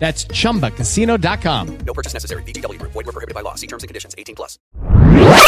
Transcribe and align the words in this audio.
That's 0.00 0.26
chumbacasino.com. 0.26 1.78
No 1.86 1.92
purchase 1.92 2.14
necessary. 2.14 2.42
VGW. 2.42 2.82
Void 2.82 3.06
were 3.06 3.12
prohibited 3.12 3.34
by 3.34 3.42
law. 3.42 3.54
See 3.54 3.68
terms 3.68 3.84
and 3.84 3.88
conditions. 3.88 4.14
18 4.18 4.34
plus. 4.34 4.58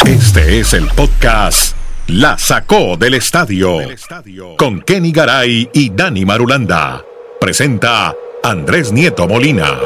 Este 0.05 0.59
es 0.59 0.73
el 0.73 0.87
podcast 0.89 1.75
La 2.07 2.37
Sacó 2.37 2.95
del 2.97 3.15
Estadio 3.15 3.79
con 4.57 4.81
Kenny 4.81 5.11
Garay 5.11 5.69
y 5.73 5.89
Dani 5.89 6.25
Marulanda. 6.25 7.03
Presenta 7.39 8.13
Andrés 8.43 8.91
Nieto 8.91 9.27
Molina. 9.27 9.79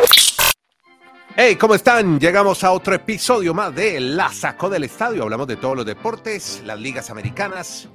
Hey, 1.35 1.55
¿cómo 1.55 1.75
están? 1.75 2.19
Llegamos 2.19 2.63
a 2.63 2.71
otro 2.71 2.95
episodio 2.95 3.53
más 3.53 3.73
de 3.75 3.99
La 3.99 4.33
Sacó 4.33 4.69
del 4.69 4.83
Estadio. 4.85 5.21
Hablamos 5.21 5.47
de 5.47 5.55
todos 5.55 5.77
los 5.77 5.85
deportes, 5.85 6.63
las 6.65 6.79
ligas 6.79 7.11
americanas. 7.11 7.87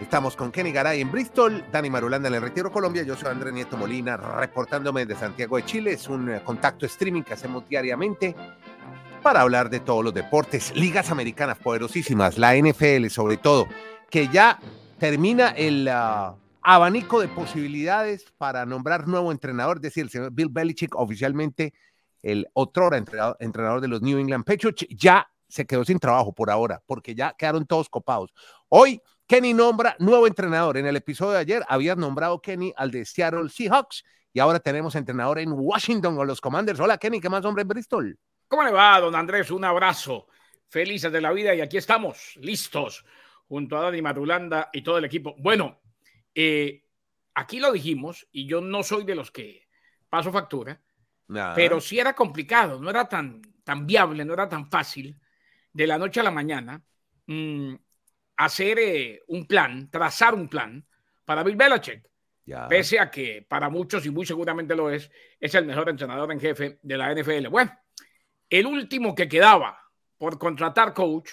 Estamos 0.00 0.36
con 0.36 0.52
Kenny 0.52 0.70
Garay 0.70 1.00
en 1.00 1.10
Bristol, 1.10 1.64
Dani 1.72 1.90
Marulanda 1.90 2.28
en 2.28 2.34
el 2.34 2.42
Retiro 2.42 2.70
Colombia. 2.70 3.02
Yo 3.02 3.16
soy 3.16 3.30
Andrés 3.30 3.52
Nieto 3.52 3.76
Molina, 3.76 4.16
reportándome 4.16 5.04
de 5.04 5.16
Santiago 5.16 5.56
de 5.56 5.64
Chile. 5.64 5.92
Es 5.92 6.08
un 6.08 6.30
eh, 6.30 6.40
contacto 6.44 6.86
streaming 6.86 7.22
que 7.22 7.34
hacemos 7.34 7.68
diariamente 7.68 8.36
para 9.24 9.40
hablar 9.40 9.68
de 9.68 9.80
todos 9.80 10.04
los 10.04 10.14
deportes, 10.14 10.72
ligas 10.76 11.10
americanas 11.10 11.58
poderosísimas, 11.58 12.38
la 12.38 12.54
NFL 12.56 13.08
sobre 13.08 13.38
todo, 13.38 13.66
que 14.08 14.28
ya 14.28 14.60
termina 14.98 15.48
el 15.48 15.88
ah, 15.88 16.36
abanico 16.62 17.20
de 17.20 17.26
posibilidades 17.26 18.24
para 18.38 18.64
nombrar 18.64 19.08
nuevo 19.08 19.32
entrenador, 19.32 19.78
es 19.78 19.82
decir, 19.82 20.04
el 20.04 20.10
señor 20.10 20.30
Bill 20.32 20.48
Belichick 20.48 20.94
oficialmente 20.94 21.74
el 22.22 22.46
otro 22.52 22.94
entrenador, 22.94 23.36
entrenador 23.40 23.80
de 23.80 23.88
los 23.88 24.00
New 24.00 24.18
England 24.18 24.44
Patriots, 24.44 24.86
ya 24.90 25.28
se 25.48 25.66
quedó 25.66 25.84
sin 25.84 25.98
trabajo 25.98 26.32
por 26.32 26.50
ahora, 26.50 26.80
porque 26.86 27.16
ya 27.16 27.34
quedaron 27.36 27.66
todos 27.66 27.88
copados. 27.88 28.32
Hoy 28.68 29.00
Kenny 29.28 29.52
nombra 29.52 29.94
nuevo 29.98 30.26
entrenador. 30.26 30.78
En 30.78 30.86
el 30.86 30.96
episodio 30.96 31.32
de 31.32 31.40
ayer 31.40 31.62
habías 31.68 31.98
nombrado 31.98 32.40
Kenny 32.40 32.72
al 32.74 32.90
de 32.90 33.04
Seattle 33.04 33.50
Seahawks 33.50 34.02
y 34.32 34.40
ahora 34.40 34.58
tenemos 34.58 34.94
entrenador 34.94 35.38
en 35.38 35.52
Washington 35.52 36.16
con 36.16 36.26
los 36.26 36.40
Commanders. 36.40 36.80
Hola 36.80 36.96
Kenny, 36.96 37.20
¿qué 37.20 37.28
más 37.28 37.44
hombre 37.44 37.60
en 37.60 37.68
Bristol? 37.68 38.18
¿Cómo 38.48 38.62
le 38.62 38.72
va, 38.72 38.98
don 38.98 39.14
Andrés? 39.14 39.50
Un 39.50 39.66
abrazo. 39.66 40.28
Felices 40.70 41.12
de 41.12 41.20
la 41.20 41.30
vida 41.32 41.54
y 41.54 41.60
aquí 41.60 41.76
estamos, 41.76 42.36
listos, 42.36 43.04
junto 43.46 43.76
a 43.76 43.82
Dani 43.82 44.00
Marulanda 44.00 44.70
y 44.72 44.80
todo 44.80 44.96
el 44.96 45.04
equipo. 45.04 45.36
Bueno, 45.38 45.78
eh, 46.34 46.84
aquí 47.34 47.60
lo 47.60 47.70
dijimos 47.70 48.26
y 48.32 48.46
yo 48.46 48.62
no 48.62 48.82
soy 48.82 49.04
de 49.04 49.14
los 49.14 49.30
que 49.30 49.68
paso 50.08 50.32
factura, 50.32 50.80
Nada. 51.26 51.54
pero 51.54 51.82
sí 51.82 51.98
era 51.98 52.14
complicado, 52.14 52.80
no 52.80 52.88
era 52.88 53.06
tan, 53.06 53.42
tan 53.62 53.86
viable, 53.86 54.24
no 54.24 54.32
era 54.32 54.48
tan 54.48 54.70
fácil 54.70 55.20
de 55.70 55.86
la 55.86 55.98
noche 55.98 56.20
a 56.20 56.22
la 56.22 56.30
mañana 56.30 56.82
mm, 57.26 57.74
hacer 58.38 58.78
eh, 58.78 59.22
un 59.28 59.46
plan, 59.46 59.90
trazar 59.90 60.34
un 60.34 60.48
plan 60.48 60.84
para 61.24 61.42
Bill 61.42 61.56
Belichick. 61.56 62.08
Ya. 62.46 62.66
Pese 62.66 62.98
a 62.98 63.10
que 63.10 63.44
para 63.46 63.68
muchos, 63.68 64.06
y 64.06 64.10
muy 64.10 64.24
seguramente 64.24 64.74
lo 64.74 64.88
es, 64.88 65.10
es 65.38 65.54
el 65.54 65.66
mejor 65.66 65.90
entrenador 65.90 66.32
en 66.32 66.40
jefe 66.40 66.78
de 66.82 66.96
la 66.96 67.12
NFL. 67.14 67.48
Bueno, 67.48 67.78
el 68.48 68.66
último 68.66 69.14
que 69.14 69.28
quedaba 69.28 69.78
por 70.16 70.38
contratar 70.38 70.94
coach 70.94 71.30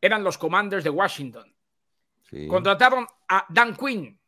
eran 0.00 0.24
los 0.24 0.36
Commanders 0.36 0.82
de 0.82 0.90
Washington. 0.90 1.54
Sí. 2.22 2.48
Contrataron 2.48 3.06
a 3.28 3.46
Dan 3.48 3.76
Quinn, 3.76 4.18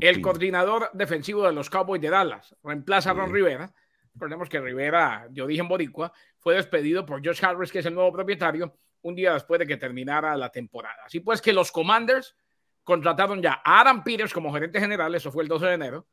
el 0.00 0.22
coordinador 0.22 0.88
defensivo 0.94 1.46
de 1.46 1.52
los 1.52 1.68
Cowboys 1.68 2.00
de 2.00 2.08
Dallas. 2.08 2.56
Reemplaza 2.62 3.10
a 3.10 3.14
Ron. 3.14 3.32
Rivera. 3.32 3.74
Recordemos 4.14 4.48
que 4.48 4.60
Rivera, 4.60 5.26
de 5.28 5.42
origen 5.42 5.68
boricua, 5.68 6.10
fue 6.38 6.54
despedido 6.54 7.04
por 7.04 7.22
Josh 7.22 7.44
Harris, 7.44 7.70
que 7.70 7.80
es 7.80 7.86
el 7.86 7.94
nuevo 7.94 8.10
propietario, 8.12 8.78
un 9.06 9.14
día 9.14 9.34
después 9.34 9.58
de 9.60 9.66
que 9.66 9.76
terminara 9.76 10.36
la 10.36 10.50
temporada. 10.50 11.04
Así 11.04 11.20
pues 11.20 11.40
que 11.40 11.52
los 11.52 11.70
Commanders 11.70 12.36
contrataron 12.82 13.40
ya 13.40 13.60
a 13.64 13.80
Adam 13.80 14.02
Peters 14.04 14.32
como 14.32 14.52
gerente 14.52 14.80
general, 14.80 15.14
eso 15.14 15.30
fue 15.30 15.42
el 15.42 15.48
12 15.48 15.66
de 15.66 15.74
enero, 15.74 16.06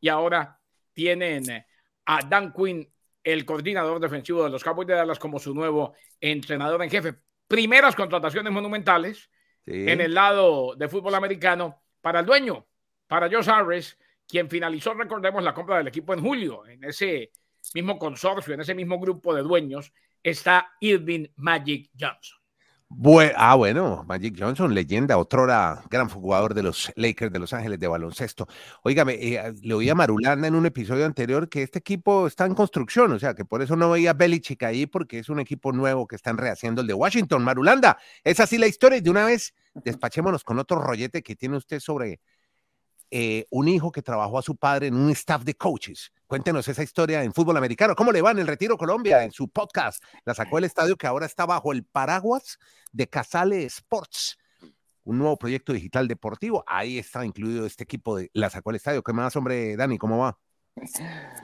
y 0.00 0.08
ahora 0.08 0.60
tienen 0.92 1.48
eh, 1.50 1.66
a 2.06 2.22
Dan 2.22 2.52
Quinn, 2.52 2.92
el 3.22 3.44
coordinador 3.44 4.00
defensivo 4.00 4.42
de 4.44 4.50
los 4.50 4.64
Cowboys 4.64 4.88
de 4.88 4.94
Dallas, 4.94 5.18
como 5.18 5.38
su 5.38 5.54
nuevo 5.54 5.94
entrenador 6.20 6.82
en 6.82 6.90
jefe. 6.90 7.14
Primeras 7.46 7.94
contrataciones 7.94 8.52
monumentales 8.52 9.30
Sí. 9.66 9.72
en 9.90 10.00
el 10.00 10.14
lado 10.14 10.74
de 10.74 10.88
fútbol 10.88 11.14
americano 11.14 11.82
para 12.00 12.20
el 12.20 12.26
dueño, 12.26 12.66
para 13.06 13.28
Josh 13.30 13.50
Harris, 13.50 13.98
quien 14.26 14.48
finalizó, 14.48 14.94
recordemos, 14.94 15.44
la 15.44 15.52
compra 15.52 15.76
del 15.76 15.88
equipo 15.88 16.14
en 16.14 16.22
julio. 16.22 16.66
En 16.66 16.82
ese 16.82 17.30
mismo 17.74 17.98
consorcio, 17.98 18.54
en 18.54 18.60
ese 18.60 18.74
mismo 18.74 18.98
grupo 18.98 19.34
de 19.34 19.42
dueños, 19.42 19.92
está 20.22 20.72
Irving 20.80 21.26
Magic 21.36 21.90
Johnson. 21.98 22.39
Ah, 23.36 23.54
bueno, 23.54 24.04
Magic 24.06 24.36
Johnson, 24.38 24.74
leyenda, 24.74 25.16
otrora 25.16 25.82
gran 25.90 26.08
jugador 26.08 26.54
de 26.54 26.62
los 26.62 26.92
Lakers 26.96 27.32
de 27.32 27.38
Los 27.38 27.52
Ángeles 27.52 27.78
de 27.78 27.86
baloncesto. 27.86 28.46
Óigame, 28.82 29.14
eh, 29.14 29.54
le 29.62 29.74
oí 29.74 29.88
a 29.88 29.94
Marulanda 29.94 30.48
en 30.48 30.54
un 30.54 30.66
episodio 30.66 31.06
anterior 31.06 31.48
que 31.48 31.62
este 31.62 31.78
equipo 31.78 32.26
está 32.26 32.44
en 32.46 32.54
construcción, 32.54 33.12
o 33.12 33.18
sea, 33.18 33.34
que 33.34 33.44
por 33.44 33.62
eso 33.62 33.76
no 33.76 33.90
veía 33.90 34.10
a 34.10 34.14
Belichick 34.14 34.64
ahí, 34.64 34.86
porque 34.86 35.20
es 35.20 35.28
un 35.28 35.40
equipo 35.40 35.72
nuevo 35.72 36.06
que 36.06 36.16
están 36.16 36.36
rehaciendo 36.36 36.82
el 36.82 36.88
de 36.88 36.94
Washington. 36.94 37.42
Marulanda, 37.42 37.96
es 38.24 38.40
así 38.40 38.58
la 38.58 38.66
historia. 38.66 38.98
Y 38.98 39.00
de 39.00 39.10
una 39.10 39.24
vez, 39.24 39.54
despachémonos 39.74 40.44
con 40.44 40.58
otro 40.58 40.80
rollete 40.80 41.22
que 41.22 41.36
tiene 41.36 41.56
usted 41.56 41.80
sobre 41.80 42.20
eh, 43.10 43.46
un 43.50 43.68
hijo 43.68 43.90
que 43.90 44.02
trabajó 44.02 44.38
a 44.38 44.42
su 44.42 44.56
padre 44.56 44.86
en 44.86 44.94
un 44.94 45.10
staff 45.10 45.42
de 45.42 45.54
coaches. 45.54 46.12
Cuéntenos 46.26 46.68
esa 46.68 46.82
historia 46.82 47.24
en 47.24 47.32
fútbol 47.32 47.56
americano. 47.56 47.96
¿Cómo 47.96 48.12
le 48.12 48.22
va 48.22 48.30
en 48.30 48.38
el 48.38 48.46
Retiro 48.46 48.76
Colombia? 48.76 49.24
En 49.24 49.32
su 49.32 49.48
podcast, 49.48 50.02
la 50.24 50.34
sacó 50.34 50.58
el 50.58 50.64
estadio 50.64 50.96
que 50.96 51.06
ahora 51.06 51.26
está 51.26 51.44
bajo 51.44 51.72
el 51.72 51.84
paraguas 51.84 52.58
de 52.92 53.08
Casale 53.08 53.64
Sports, 53.64 54.38
un 55.02 55.18
nuevo 55.18 55.36
proyecto 55.36 55.72
digital 55.72 56.06
deportivo. 56.06 56.62
Ahí 56.66 56.98
está 56.98 57.24
incluido 57.24 57.66
este 57.66 57.84
equipo 57.84 58.16
de 58.16 58.30
la 58.32 58.48
sacó 58.48 58.70
el 58.70 58.76
estadio. 58.76 59.02
¿Qué 59.02 59.12
más, 59.12 59.34
hombre, 59.34 59.76
Dani? 59.76 59.98
¿Cómo 59.98 60.18
va? 60.18 60.38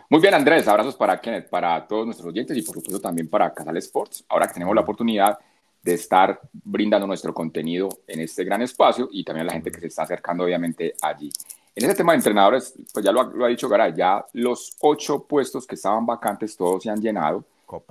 Muy 0.09 0.21
bien, 0.21 0.35
Andrés. 0.35 0.69
Abrazos 0.69 0.95
para 0.95 1.21
Kenneth, 1.21 1.49
para 1.49 1.87
todos 1.87 2.07
nuestros 2.07 2.29
oyentes 2.29 2.57
y 2.57 2.63
por 2.63 2.77
supuesto 2.77 3.01
también 3.01 3.29
para 3.29 3.53
Casal 3.53 3.77
Sports. 3.79 4.25
Ahora 4.29 4.47
que 4.47 4.55
tenemos 4.55 4.75
la 4.75 4.83
oportunidad 4.83 5.39
de 5.83 5.95
estar 5.95 6.41
brindando 6.53 7.07
nuestro 7.07 7.33
contenido 7.33 7.89
en 8.09 8.21
este 8.21 8.45
gran 8.45 8.61
espacio 8.63 9.09
y 9.11 9.25
también 9.25 9.43
a 9.43 9.47
la 9.47 9.53
gente 9.53 9.71
que 9.71 9.81
se 9.81 9.87
está 9.87 10.03
acercando 10.03 10.45
obviamente 10.45 10.95
allí. 11.01 11.31
En 11.77 11.85
ese 11.85 11.95
tema 11.95 12.13
de 12.13 12.17
entrenadores, 12.17 12.75
pues 12.93 13.05
ya 13.05 13.13
lo, 13.13 13.21
ha- 13.21 13.31
lo 13.33 13.45
ha 13.45 13.49
dicho 13.49 13.69
Garay, 13.69 13.93
ya 13.95 14.25
los 14.33 14.75
ocho 14.81 15.25
puestos 15.25 15.67
que 15.67 15.75
estaban 15.77 16.05
vacantes 16.07 16.57
todos 16.57 16.83
se 16.83 16.91
han 16.91 17.01
llenado. 17.01 17.45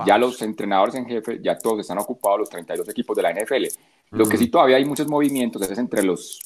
Ya 0.06 0.18
los 0.18 0.42
entrenadores 0.42 0.96
en 0.96 1.06
jefe, 1.06 1.40
ya 1.42 1.58
todos 1.58 1.80
están 1.82 2.00
ocupados, 2.00 2.40
los 2.40 2.50
32 2.50 2.88
equipos 2.90 3.16
de 3.16 3.22
la 3.24 3.32
NFL. 3.34 3.66
Lo 4.12 4.26
que 4.26 4.38
sí 4.38 4.48
todavía 4.48 4.78
hay 4.78 4.86
muchos 4.86 5.08
movimientos 5.08 5.62
es 5.70 5.78
entre 5.78 6.02
los 6.04 6.40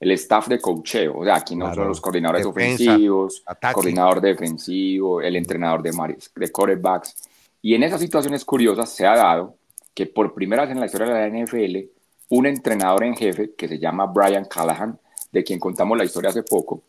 el 0.00 0.10
staff 0.10 0.48
de 0.48 0.60
coacheo, 0.60 1.18
o 1.18 1.24
sea, 1.24 1.36
aquí 1.36 1.54
no 1.54 1.66
Claro. 1.66 1.82
son 1.82 1.88
los 1.88 2.00
coordinadores 2.00 2.44
Defensa, 2.44 2.82
ofensivos, 2.90 3.42
ataque. 3.46 3.74
coordinador 3.74 4.20
defensivo, 4.20 5.20
el 5.20 5.36
entrenador 5.36 5.80
de, 5.80 5.92
maris- 5.92 6.28
de 6.34 6.50
quarterbacks. 6.50 7.14
Y 7.62 7.74
en 7.76 7.84
esas 7.84 8.00
situaciones 8.00 8.44
curiosas 8.44 8.90
se 8.90 9.06
ha 9.06 9.14
dado 9.16 9.54
que 9.94 10.06
por 10.06 10.34
primera 10.34 10.62
vez 10.62 10.72
en 10.72 10.80
la 10.80 10.86
historia 10.86 11.06
de 11.06 11.30
la 11.30 11.44
NFL, 11.44 11.88
un 12.30 12.46
entrenador 12.46 13.04
en 13.04 13.14
jefe 13.14 13.52
que 13.56 13.68
se 13.68 13.78
llama 13.78 14.06
Brian 14.06 14.44
Callahan, 14.46 14.98
de 15.32 15.42
quien 15.42 15.58
contamos 15.58 15.96
la 15.98 16.04
historia 16.04 16.30
hace 16.30 16.42
poco, 16.42 16.82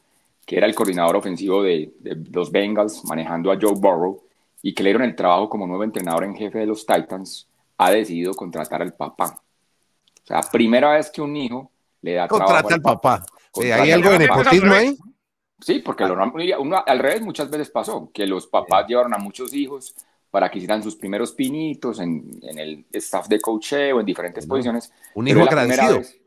que 0.46 0.58
era 0.58 0.68
el 0.68 0.76
coordinador 0.76 1.16
ofensivo 1.16 1.64
de, 1.64 1.94
de 2.00 2.16
los 2.32 2.52
Bengals, 2.52 3.04
manejando 3.06 3.52
a 3.52 3.58
Joe 3.60 3.74
Burrow, 3.76 4.22
y 4.62 4.74
que 4.74 4.84
le 4.84 4.90
dieron 4.90 5.08
el 5.08 5.16
trabajo 5.16 5.50
como 5.50 5.66
nuevo 5.66 5.84
entrenador 5.84 6.26
en 6.26 6.36
jefe 6.36 6.60
de 6.60 6.66
los 6.66 6.86
Titans, 6.86 7.48
ha 7.78 7.92
decidido 7.92 8.34
contratar 8.34 8.82
al 8.82 8.94
papá. 8.94 9.40
O 10.24 10.26
sea, 10.28 10.42
primera 10.42 10.92
vez 10.94 11.10
que 11.10 11.22
un 11.22 11.36
hijo 11.36 11.70
le 12.02 12.14
da 12.14 12.28
trabajo 12.28 12.46
Contrata 12.54 12.76
al 12.76 12.82
papá. 12.82 13.26
Contrata 13.52 13.84
¿Hay 13.84 13.92
al 13.92 14.04
algo 14.04 14.18
de 14.18 14.28
papá. 14.28 14.38
nepotismo 14.40 14.74
ahí? 14.74 14.98
Sí, 15.60 15.80
porque 15.80 16.06
lo 16.06 16.14
uno, 16.60 16.84
al 16.86 17.00
revés 17.00 17.22
muchas 17.22 17.50
veces 17.50 17.70
pasó, 17.70 18.10
que 18.14 18.28
los 18.28 18.48
papás 18.48 18.86
llevaron 18.88 19.14
a 19.14 19.18
muchos 19.18 19.54
hijos 19.54 19.96
para 20.30 20.50
que 20.50 20.58
hicieran 20.58 20.82
sus 20.84 20.96
primeros 20.96 21.32
pinitos 21.32 22.00
en, 22.00 22.40
en 22.42 22.58
el 22.60 22.86
staff 22.92 23.28
de 23.28 23.40
coacheo, 23.40 24.00
en 24.00 24.06
diferentes 24.06 24.46
posiciones. 24.46 24.92
Un 25.14 25.28
hijo 25.28 25.42
agradecido. 25.42 26.00
vez- 26.00 26.18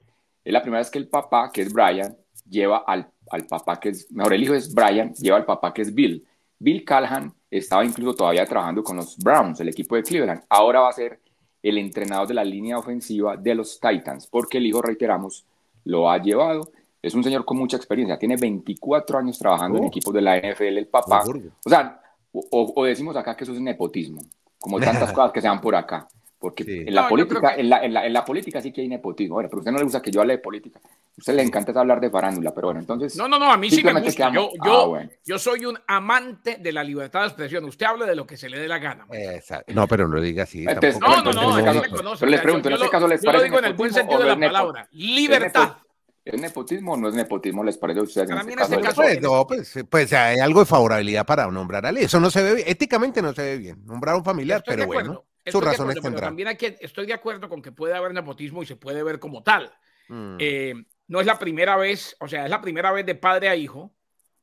Es 0.46 0.52
la 0.52 0.62
primera 0.62 0.78
vez 0.80 0.90
que 0.90 0.98
el 0.98 1.08
papá, 1.08 1.50
que 1.52 1.62
es 1.62 1.72
Brian, 1.72 2.16
lleva 2.48 2.84
al, 2.86 3.10
al 3.30 3.46
papá 3.46 3.80
que 3.80 3.88
es, 3.88 4.10
mejor 4.12 4.32
el 4.34 4.42
hijo 4.44 4.54
es 4.54 4.72
Brian, 4.72 5.12
lleva 5.14 5.36
al 5.38 5.44
papá 5.44 5.74
que 5.74 5.82
es 5.82 5.92
Bill. 5.92 6.24
Bill 6.58 6.84
Callahan 6.84 7.34
estaba 7.50 7.84
incluso 7.84 8.14
todavía 8.14 8.46
trabajando 8.46 8.84
con 8.84 8.96
los 8.96 9.16
Browns, 9.18 9.58
el 9.60 9.68
equipo 9.68 9.96
de 9.96 10.02
Cleveland. 10.04 10.42
Ahora 10.48 10.80
va 10.82 10.90
a 10.90 10.92
ser 10.92 11.20
el 11.62 11.78
entrenador 11.78 12.28
de 12.28 12.34
la 12.34 12.44
línea 12.44 12.78
ofensiva 12.78 13.36
de 13.36 13.54
los 13.56 13.80
Titans, 13.80 14.28
porque 14.28 14.58
el 14.58 14.66
hijo, 14.66 14.80
reiteramos, 14.80 15.44
lo 15.84 16.08
ha 16.08 16.18
llevado. 16.22 16.70
Es 17.02 17.14
un 17.14 17.24
señor 17.24 17.44
con 17.44 17.56
mucha 17.58 17.76
experiencia, 17.76 18.16
tiene 18.18 18.36
24 18.36 19.18
años 19.18 19.38
trabajando 19.38 19.78
en 19.78 19.84
Oh. 19.84 19.88
equipos 19.88 20.14
de 20.14 20.20
la 20.22 20.36
NFL, 20.38 20.78
el 20.78 20.86
papá. 20.86 21.22
O 21.64 21.68
sea, 21.68 22.00
o, 22.32 22.40
o- 22.52 22.72
o 22.76 22.84
decimos 22.84 23.16
acá 23.16 23.36
que 23.36 23.42
eso 23.44 23.52
es 23.52 23.60
nepotismo, 23.60 24.22
como 24.60 24.78
tantas 24.78 25.12
cosas 25.12 25.32
que 25.32 25.40
se 25.40 25.48
dan 25.48 25.60
por 25.60 25.74
acá. 25.74 26.06
Porque 26.38 26.64
Sí. 26.64 26.84
en, 26.86 26.94
la 26.94 27.02
No, 27.02 27.06
yo 27.06 27.10
política, 27.10 27.54
que- 27.54 27.60
en, 27.62 27.70
la, 27.70 27.84
en, 27.84 27.94
la, 27.94 28.06
en 28.06 28.12
la 28.12 28.24
política 28.24 28.60
sí 28.60 28.70
que 28.72 28.82
hay 28.82 28.88
nepotismo. 28.88 29.34
Bueno, 29.36 29.48
pero 29.48 29.58
a 29.58 29.60
usted 29.60 29.72
no 29.72 29.78
le 29.78 29.84
gusta 29.84 30.02
que 30.02 30.10
yo 30.10 30.20
hable 30.20 30.34
de 30.34 30.38
política. 30.38 30.78
A 30.84 30.90
usted 31.16 31.32
le 31.34 31.42
encanta 31.42 31.70
es 31.70 31.76
hablar 31.78 31.98
de 31.98 32.10
farándula, 32.10 32.52
pero 32.54 32.66
bueno, 32.68 32.80
entonces. 32.80 33.16
No, 33.16 33.26
no, 33.26 33.38
no, 33.38 33.50
a 33.50 33.56
mí 33.56 33.70
sí 33.70 33.76
me 33.76 33.90
simplemente 33.92 34.08
gusta. 34.10 34.32
Yo, 34.34 34.50
yo, 34.64 34.80
Ah, 34.82 34.86
bueno. 34.86 35.10
yo 35.24 35.38
soy 35.38 35.64
un 35.64 35.78
amante 35.86 36.56
de 36.60 36.72
la 36.72 36.84
libertad 36.84 37.20
de 37.22 37.26
expresión. 37.28 37.64
Usted 37.64 37.86
hable 37.86 38.04
de 38.04 38.14
lo 38.14 38.26
que 38.26 38.36
se 38.36 38.50
le 38.50 38.58
dé 38.58 38.68
la 38.68 38.78
gana. 38.78 39.06
Exacto. 39.10 39.72
No, 39.74 39.88
pero 39.88 40.06
no 40.08 40.16
lo 40.16 40.20
diga 40.20 40.42
así. 40.42 40.60
Entonces. 40.68 41.00
No, 41.00 41.22
no, 41.22 41.32
no, 41.32 41.58
este 41.58 41.72
me 41.72 41.80
caso- 41.80 41.96
conoce. 41.96 42.20
pero 42.20 42.30
les 42.30 42.40
pregunto, 42.42 42.68
yo 42.68 42.76
¿en 42.76 42.82
este 42.82 42.84
lo- 42.86 42.90
caso 42.90 43.08
les 43.08 43.22
yo 43.22 43.26
lo 43.26 43.32
parece 43.32 43.44
digo 43.46 43.58
en 43.58 43.64
el 43.64 43.72
buen 43.74 43.92
sentido 43.94 44.18
de 44.20 44.24
no 44.26 44.34
la 44.36 44.46
palabra. 44.46 44.82
¿Es 44.82 44.98
Libertad. 44.98 45.76
¿Es 46.22 46.40
nepotismo 46.40 46.92
o 46.94 46.96
no 46.96 47.08
es 47.08 47.14
nepotismo? 47.14 47.62
¿Les 47.64 47.78
parece 47.78 48.00
a 48.00 48.02
ustedes? 48.02 48.28
Para 48.28 48.40
en 48.40 48.46
mí 48.48 48.52
este 48.52 48.64
en 48.64 48.72
este 48.80 48.82
caso? 48.88 49.00
caso- 49.00 49.08
Pues, 49.14 49.22
no, 49.22 49.46
pues, 49.46 49.84
pues 49.88 50.12
hay 50.12 50.38
algo 50.40 50.60
de 50.60 50.66
favorabilidad 50.66 51.24
para 51.24 51.46
nombrar 51.50 51.86
a. 51.86 51.90
Eso 51.90 52.20
no 52.20 52.30
se 52.30 52.42
ve 52.42 52.54
bien. 52.56 52.68
Éticamente 52.68 53.22
no 53.22 53.32
se 53.32 53.42
ve 53.42 53.56
bien. 53.58 53.86
Nombrar 53.86 54.16
a 54.16 54.18
un 54.18 54.24
familiar, 54.24 54.62
pero 54.66 54.86
bueno, 54.86 55.24
sus 55.52 55.64
razones 55.64 55.98
pero. 56.02 56.16
También 56.16 56.48
hay 56.48 56.56
que, 56.56 56.76
estoy 56.80 57.06
de 57.06 57.12
acuerdo 57.12 57.48
con 57.48 57.62
que 57.62 57.72
puede 57.72 57.94
haber 57.94 58.12
nepotismo 58.12 58.62
y 58.62 58.66
se 58.66 58.76
puede 58.76 59.02
ver 59.02 59.18
como 59.18 59.42
tal. 59.42 59.72
Mm, 60.08 60.36
Eh, 60.38 60.74
no 61.08 61.20
es 61.20 61.26
la 61.26 61.38
primera 61.38 61.76
vez, 61.76 62.16
o 62.20 62.28
sea, 62.28 62.44
es 62.44 62.50
la 62.50 62.60
primera 62.60 62.92
vez 62.92 63.06
de 63.06 63.14
padre 63.14 63.48
a 63.48 63.56
hijo, 63.56 63.94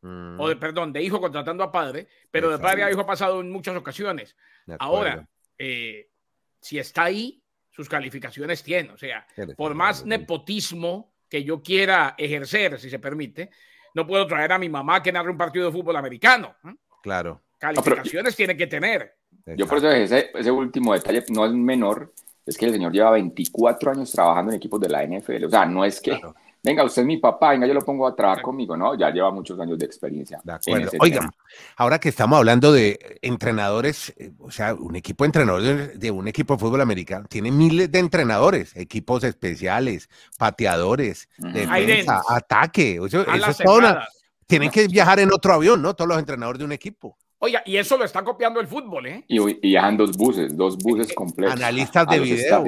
mm, 0.01 0.39
o 0.39 0.50
de, 0.50 0.55
perdón, 0.55 0.94
de 0.94 1.01
hijo 1.01 1.19
contratando 1.19 1.63
a 1.63 1.71
padre, 1.71 2.07
pero 2.31 2.50
de 2.50 2.59
padre 2.59 2.83
a 2.83 2.91
hijo 2.91 3.01
ha 3.01 3.05
pasado 3.05 3.41
en 3.41 3.51
muchas 3.51 3.75
ocasiones. 3.75 4.35
Ahora, 4.79 5.27
eh, 5.57 6.09
si 6.61 6.79
está 6.79 7.03
ahí, 7.03 7.44
sus 7.69 7.89
calificaciones 7.89 8.63
tiene. 8.63 8.91
O 8.91 8.97
sea, 8.97 9.25
por 9.57 9.73
más 9.73 10.05
nepotismo 10.05 11.13
que 11.27 11.44
yo 11.44 11.61
quiera 11.61 12.15
ejercer, 12.17 12.79
si 12.79 12.89
se 12.89 13.00
permite, 13.00 13.50
no 13.95 14.05
puedo 14.07 14.25
traer 14.27 14.51
a 14.51 14.59
mi 14.59 14.69
mamá 14.69 15.01
que 15.01 15.11
narre 15.11 15.31
un 15.31 15.38
partido 15.38 15.65
de 15.65 15.71
fútbol 15.71 15.95
americano. 15.95 16.55
¿eh? 16.63 16.75
Claro. 17.01 17.41
Calificaciones 17.57 18.35
tiene 18.35 18.55
que 18.55 18.67
tener. 18.67 19.15
Yo 19.45 19.68
por 19.68 19.78
eso 19.80 19.90
ese, 19.92 20.31
ese 20.34 20.51
último 20.51 20.94
detalle 20.94 21.24
no 21.30 21.45
es 21.45 21.51
menor, 21.54 22.13
es 22.45 22.57
que 22.57 22.66
el 22.66 22.72
señor 22.74 22.92
lleva 22.92 23.12
24 23.12 23.92
años 23.92 24.12
trabajando 24.12 24.51
en 24.51 24.57
equipos 24.57 24.80
de 24.80 24.90
la 24.90 25.04
NFL. 25.04 25.45
O 25.45 25.50
sea, 25.50 25.66
no 25.66 25.84
es 25.86 26.00
que, 26.01 26.12
Claro. 26.12 26.36
venga, 26.62 26.84
usted 26.86 27.01
es 27.01 27.06
mi 27.06 27.18
papá, 27.18 27.51
venga, 27.51 27.68
yo 27.68 27.74
lo 27.74 27.81
pongo 27.81 28.07
a 28.07 28.16
trabajar 28.16 28.42
conmigo. 28.42 28.75
No, 28.78 28.98
ya 28.98 29.10
lleva 29.12 29.31
muchos 29.31 29.60
años 29.60 29.78
de 29.78 29.86
experiencia. 29.86 30.40
De 30.44 30.54
acuerdo. 30.54 30.92
Oigan, 31.00 31.19
tema. 31.22 31.34
ahora 31.78 32.00
que 32.00 32.07
estamos 32.10 32.38
hablando 32.38 32.72
de 32.72 33.18
entrenadores, 33.22 34.13
eh, 34.18 34.31
o 34.40 34.50
sea, 34.51 34.74
un 34.75 34.95
equipo 34.95 35.24
de 35.24 35.28
entrenadores 35.28 36.00
de, 36.00 36.12
un 36.12 36.28
equipo 36.28 36.54
de 36.54 36.60
fútbol 36.60 36.81
americano 36.81 37.25
tiene 37.30 37.51
miles 37.51 37.92
de 37.92 38.00
entrenadores, 38.00 38.74
equipos 38.75 39.24
especiales, 39.25 40.10
pateadores, 40.38 41.28
defensa, 41.38 42.22
ataque. 42.30 42.96
Eso, 42.96 43.06
eso 43.22 43.25
Alas 43.30 43.60
es 43.60 43.66
toda 43.66 43.78
una- 43.78 44.07
tienen 44.48 44.69
que 44.69 44.88
viajar 44.88 45.19
en 45.19 45.31
otro 45.34 45.54
avión, 45.54 45.81
¿no? 45.81 45.96
Todos 45.96 46.07
los 46.10 46.19
entrenadores 46.19 46.60
de 46.60 46.66
un 46.66 46.72
equipo. 46.74 47.18
Oiga, 47.45 47.62
y 47.66 47.75
eso 47.75 47.98
lo 47.98 48.06
está 48.06 48.24
copiando 48.24 48.62
el 48.62 48.68
fútbol, 48.68 49.06
¿eh? 49.06 49.25
Y, 49.28 49.38
y 49.42 49.54
viajan 49.72 49.98
dos 49.98 50.16
buses, 50.16 50.56
dos 50.56 50.78
buses 50.78 51.13
completos. 51.13 51.56
Analistas 51.56 52.07
a 52.07 52.12
de 52.13 52.19
video. 52.19 52.63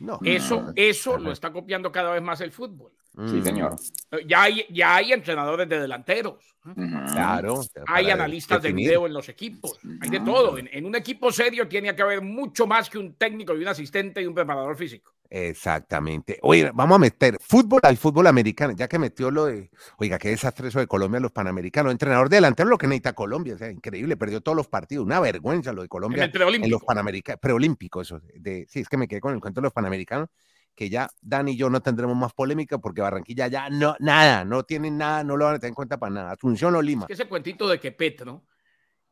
No. 0.00 0.18
Eso, 0.22 0.72
eso 0.76 1.16
lo 1.16 1.32
está 1.32 1.50
copiando 1.50 1.90
cada 1.90 2.12
vez 2.12 2.20
más 2.20 2.38
el 2.42 2.52
fútbol. 2.52 2.92
Sí, 3.14 3.36
Mm, 3.36 3.42
señor. 3.44 3.76
Eh, 4.10 4.18
Ya 4.26 4.42
hay, 4.42 4.66
ya 4.68 4.96
hay 4.96 5.12
entrenadores 5.12 5.66
de 5.70 5.80
delanteros. 5.80 6.34
¿eh? 6.68 6.72
Claro. 7.12 7.62
Hay 7.86 8.10
analistas 8.10 8.62
de 8.62 8.72
video 8.74 9.06
en 9.06 9.14
los 9.14 9.26
equipos. 9.30 9.78
Hay 10.02 10.10
de 10.10 10.20
todo. 10.20 10.58
En, 10.58 10.68
en 10.70 10.84
un 10.84 10.94
equipo 10.96 11.32
serio 11.32 11.66
tiene 11.66 11.96
que 11.96 12.02
haber 12.02 12.20
mucho 12.20 12.66
más 12.66 12.90
que 12.90 12.98
un 12.98 13.14
técnico 13.14 13.54
y 13.56 13.62
un 13.62 13.68
asistente 13.68 14.20
y 14.20 14.26
un 14.26 14.34
preparador 14.34 14.76
físico. 14.76 15.14
Exactamente. 15.32 16.40
Oye, 16.42 16.72
vamos 16.74 16.96
a 16.96 16.98
meter 16.98 17.38
fútbol 17.40 17.80
al 17.84 17.96
fútbol 17.96 18.26
americano, 18.26 18.74
ya 18.76 18.88
que 18.88 18.98
metió 18.98 19.30
lo 19.30 19.46
de, 19.46 19.70
oiga, 19.98 20.18
qué 20.18 20.30
desastre 20.30 20.68
eso 20.68 20.80
de 20.80 20.88
Colombia, 20.88 21.20
los 21.20 21.30
panamericanos. 21.30 21.92
Entrenador 21.92 22.28
delantero, 22.28 22.68
lo 22.68 22.76
que 22.76 22.88
necesita 22.88 23.12
Colombia, 23.12 23.54
o 23.54 23.58
sea, 23.58 23.70
increíble, 23.70 24.16
perdió 24.16 24.40
todos 24.40 24.56
los 24.56 24.66
partidos, 24.66 25.06
una 25.06 25.20
vergüenza 25.20 25.72
lo 25.72 25.82
de 25.82 25.84
En 25.84 25.88
Colombia 25.88 26.24
el 26.24 26.54
en 26.56 26.70
los 26.70 26.82
panamericanos, 26.82 27.38
preolímpicos, 27.40 28.08
eso, 28.08 28.20
de, 28.34 28.66
sí, 28.68 28.80
es 28.80 28.88
que 28.88 28.96
me 28.96 29.06
quedé 29.06 29.20
con 29.20 29.32
el 29.32 29.40
cuento 29.40 29.60
de 29.60 29.66
los 29.66 29.72
panamericanos, 29.72 30.28
que 30.74 30.90
ya 30.90 31.08
Dani 31.20 31.52
y 31.52 31.56
yo 31.56 31.70
no 31.70 31.80
tendremos 31.80 32.16
más 32.16 32.32
polémica 32.32 32.78
porque 32.78 33.00
Barranquilla 33.00 33.46
ya 33.46 33.70
no, 33.70 33.94
nada, 34.00 34.44
no 34.44 34.64
tienen 34.64 34.98
nada, 34.98 35.22
no 35.22 35.36
lo 35.36 35.44
van 35.44 35.56
a 35.56 35.58
tener 35.60 35.70
en 35.70 35.74
cuenta 35.74 35.98
para 35.98 36.12
nada. 36.12 36.32
Asunción 36.32 36.74
o 36.74 36.82
Lima. 36.82 37.02
Es 37.02 37.06
que 37.06 37.12
ese 37.12 37.28
cuentito 37.28 37.68
de 37.68 37.78
que 37.78 37.92
Petro 37.92 38.44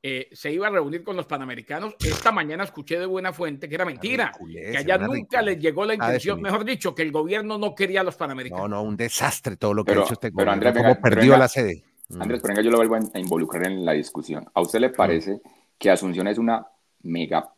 eh, 0.03 0.29
se 0.33 0.53
iba 0.53 0.69
a 0.69 0.71
reunir 0.71 1.03
con 1.03 1.17
los 1.17 1.27
panamericanos, 1.27 1.95
esta 2.01 2.31
mañana 2.31 2.65
escuché 2.65 2.99
de 3.01 3.07
buena 3.07 3.33
fuente 3.33 3.69
que 3.69 3.75
era 3.75 3.85
mentira. 3.85 4.27
ridiculez, 4.33 4.71
Que 4.73 4.79
allá 4.79 4.99
nunca 4.99 5.43
les 5.43 5.59
llegó 5.59 5.85
la 5.85 5.93
Ah, 5.95 5.97
intención, 5.97 6.41
mejor 6.41 6.65
dicho, 6.65 6.95
que 6.95 7.03
el 7.03 7.11
gobierno 7.13 7.59
no 7.59 7.75
quería 7.75 8.03
a 8.03 8.05
los 8.05 8.15
panamericanos. 8.17 8.69
No, 8.71 8.77
no, 8.77 8.83
un 8.83 8.97
desastre 8.97 9.57
todo 9.57 9.75
lo 9.75 9.85
que 9.85 9.91
Pero- 9.91 10.03
ha 10.03 10.05
hecho 10.05 10.15
este 10.15 10.29
pero, 10.29 10.35
gobierno, 10.35 10.53
Andrés, 10.53 10.73
cómo 10.73 10.85
venga, 10.85 11.01
pero 11.03 11.15
perdió 11.15 11.33
venga, 11.33 11.39
la 11.45 11.49
sede. 11.49 11.85
Mm. 12.11 12.23
Andrés, 12.23 12.41
pero 12.43 12.53
venga, 12.55 12.63
yo 12.63 12.71
lo 12.71 12.77
vuelvo 12.79 12.95
a 13.13 13.19
involucrar 13.19 13.67
en 13.67 13.85
la 13.85 13.93
discusión. 13.93 14.47
¿A 14.55 14.61
usted 14.61 14.79
le 14.81 14.91
parece 14.91 15.41
que 15.79 15.91
Asunción 15.91 16.29
es 16.29 16.39
una 16.39 16.65
mega, 17.03 17.53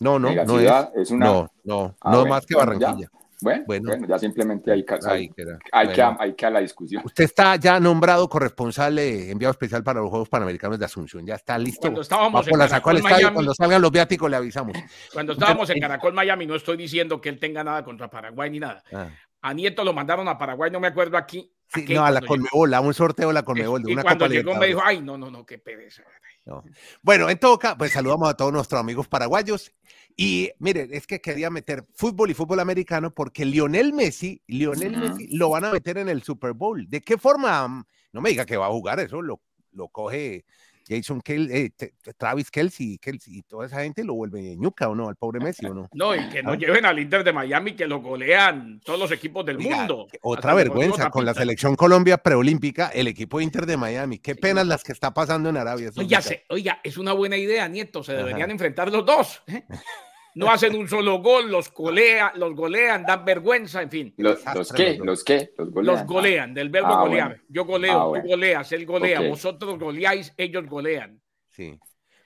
No, 0.00 0.18
no, 0.18 0.28
mega 0.30 0.44
no 0.44 0.58
ciudad? 0.58 0.90
es. 0.96 1.02
Es, 1.02 1.10
una... 1.12 1.26
No, 1.26 1.52
no, 1.64 1.94
Ah, 2.00 2.10
no 2.10 2.18
bueno, 2.20 2.34
más 2.34 2.46
que 2.46 2.54
ya. 2.80 3.08
Bueno, 3.44 3.64
Bueno. 3.66 3.88
bueno, 3.90 4.06
ya 4.08 4.18
simplemente 4.18 4.72
hay, 4.72 4.84
hay, 5.06 5.30
hay 5.70 5.88
que, 5.92 6.02
hay 6.02 6.32
que 6.32 6.46
a 6.46 6.50
la 6.50 6.60
discusión. 6.60 7.02
Usted 7.04 7.24
está 7.24 7.56
ya 7.56 7.78
nombrado 7.78 8.26
corresponsal, 8.26 8.98
eh, 8.98 9.30
enviado 9.30 9.52
especial 9.52 9.84
para 9.84 10.00
los 10.00 10.08
Juegos 10.08 10.30
Panamericanos 10.30 10.78
de 10.78 10.86
Asunción. 10.86 11.26
Ya 11.26 11.34
está 11.34 11.58
listo. 11.58 11.82
Cuando 11.82 12.00
estábamos 12.00 12.48
en 12.48 12.58
Caracol. 12.58 13.02
Miami. 13.02 13.34
Cuando 13.34 13.54
salgan 13.54 13.82
los 13.82 13.90
viáticos 13.90 14.30
le 14.30 14.36
avisamos. 14.36 14.76
Cuando 15.12 15.34
estábamos 15.34 15.68
en 15.68 15.78
Caracol, 15.78 16.14
Miami, 16.14 16.46
no 16.46 16.54
estoy 16.54 16.78
diciendo 16.78 17.20
que 17.20 17.28
él 17.28 17.38
tenga 17.38 17.62
nada 17.62 17.84
contra 17.84 18.08
Paraguay 18.08 18.48
ni 18.48 18.60
nada. 18.60 18.82
Ah. 18.92 19.08
A 19.42 19.52
Nieto 19.52 19.84
lo 19.84 19.92
mandaron 19.92 20.26
a 20.26 20.38
Paraguay, 20.38 20.70
no 20.70 20.80
me 20.80 20.86
acuerdo 20.86 21.18
aquí. 21.18 21.52
Sí, 21.68 21.84
no, 21.92 22.02
a 22.02 22.10
la. 22.10 22.22
Conmebol, 22.22 22.72
a 22.72 22.80
un 22.80 22.94
sorteo 22.94 23.28
de 23.28 23.34
la 23.34 23.42
Conmebol, 23.42 23.82
de 23.82 23.90
Y 23.90 23.92
una 23.92 24.02
cuando 24.02 24.24
Copa 24.24 24.34
llegó 24.34 24.54
me 24.54 24.66
dijo, 24.68 24.80
ay, 24.82 25.02
no, 25.02 25.18
no, 25.18 25.30
no, 25.30 25.44
qué 25.44 25.58
pereza. 25.58 26.02
No. 26.46 26.62
Bueno, 27.02 27.30
en 27.30 27.38
todo 27.38 27.58
caso, 27.58 27.78
pues 27.78 27.92
saludamos 27.92 28.28
a 28.28 28.34
todos 28.34 28.52
nuestros 28.52 28.78
amigos 28.78 29.08
paraguayos. 29.08 29.72
Y 30.16 30.50
miren, 30.58 30.92
es 30.92 31.06
que 31.06 31.20
quería 31.20 31.48
meter 31.50 31.84
fútbol 31.94 32.30
y 32.30 32.34
fútbol 32.34 32.60
americano 32.60 33.12
porque 33.12 33.44
Lionel 33.44 33.92
Messi, 33.92 34.42
Lionel. 34.46 34.96
Messi 34.96 35.28
lo 35.36 35.50
van 35.50 35.64
a 35.64 35.72
meter 35.72 35.98
en 35.98 36.08
el 36.08 36.22
Super 36.22 36.52
Bowl. 36.52 36.88
¿De 36.88 37.00
qué 37.00 37.16
forma? 37.16 37.86
No 38.12 38.20
me 38.20 38.30
diga 38.30 38.44
que 38.44 38.56
va 38.56 38.66
a 38.66 38.70
jugar 38.70 39.00
eso, 39.00 39.22
lo, 39.22 39.40
lo 39.72 39.88
coge 39.88 40.44
Jason 40.86 41.20
Kelsey, 41.20 41.72
Travis 42.18 42.50
Kelsey, 42.50 42.98
Kelsey 42.98 43.38
y 43.38 43.42
toda 43.42 43.66
esa 43.66 43.80
gente 43.82 44.04
lo 44.04 44.14
vuelve 44.14 44.56
ñuca 44.56 44.88
o 44.88 44.94
no, 44.94 45.08
al 45.08 45.16
pobre 45.16 45.40
Messi 45.40 45.64
o 45.66 45.74
no. 45.74 45.88
No, 45.92 46.14
y 46.14 46.28
que 46.28 46.42
no 46.42 46.52
Ah. 46.52 46.56
lleven 46.56 46.84
al 46.84 46.98
Inter 46.98 47.24
de 47.24 47.32
Miami 47.32 47.72
que 47.74 47.86
lo 47.86 48.00
golean 48.00 48.80
todos 48.84 48.98
los 48.98 49.10
equipos 49.12 49.44
del 49.46 49.58
mundo. 49.58 50.06
Otra 50.22 50.54
vergüenza 50.54 51.10
con 51.10 51.24
la 51.24 51.34
selección 51.34 51.74
Colombia 51.76 52.18
preolímpica, 52.18 52.88
el 52.88 53.08
equipo 53.08 53.40
Inter 53.40 53.66
de 53.66 53.76
Miami. 53.76 54.18
Qué 54.18 54.34
Sí, 54.34 54.40
penas 54.40 54.64
no. 54.64 54.70
las 54.70 54.84
que 54.84 54.92
está 54.92 55.12
pasando 55.14 55.48
en 55.48 55.56
Arabia. 55.56 55.90
Oiga, 55.96 56.20
se- 56.20 56.44
oiga, 56.50 56.80
es 56.84 56.98
una 56.98 57.12
buena 57.12 57.36
idea, 57.36 57.66
Nieto. 57.68 58.02
Se 58.04 58.12
deberían 58.12 58.42
Ajá. 58.42 58.52
enfrentar 58.52 58.90
los 58.92 59.04
dos. 59.06 59.42
¿eh? 59.46 59.64
No 60.34 60.50
hacen 60.50 60.74
un 60.74 60.88
solo 60.88 61.18
gol, 61.22 61.50
los 61.50 61.72
golea, 61.72 62.32
los 62.34 62.54
golean, 62.54 63.04
dan 63.06 63.24
vergüenza, 63.24 63.82
en 63.82 63.90
fin. 63.90 64.14
¿Los, 64.16 64.40
los 64.54 64.72
qué? 64.72 64.88
los 64.90 64.98
dos. 64.98 65.06
¿Los 65.06 65.24
qué? 65.24 65.50
Los 65.56 65.70
golean. 65.70 65.96
Los 65.96 66.06
golean, 66.06 66.54
del 66.54 66.68
verbo 66.70 66.88
Ah, 66.92 67.02
golear. 67.02 67.28
bueno. 67.28 67.42
Yo 67.48 67.64
goleo, 67.64 67.92
Ah, 68.00 68.02
tú 68.04 68.08
bueno. 68.10 68.24
goleas, 68.26 68.72
él 68.72 68.84
golea, 68.86 69.20
Ok. 69.20 69.28
vosotros 69.28 69.78
goleáis, 69.78 70.32
ellos 70.36 70.66
golean. 70.66 71.20
Sí. 71.50 71.78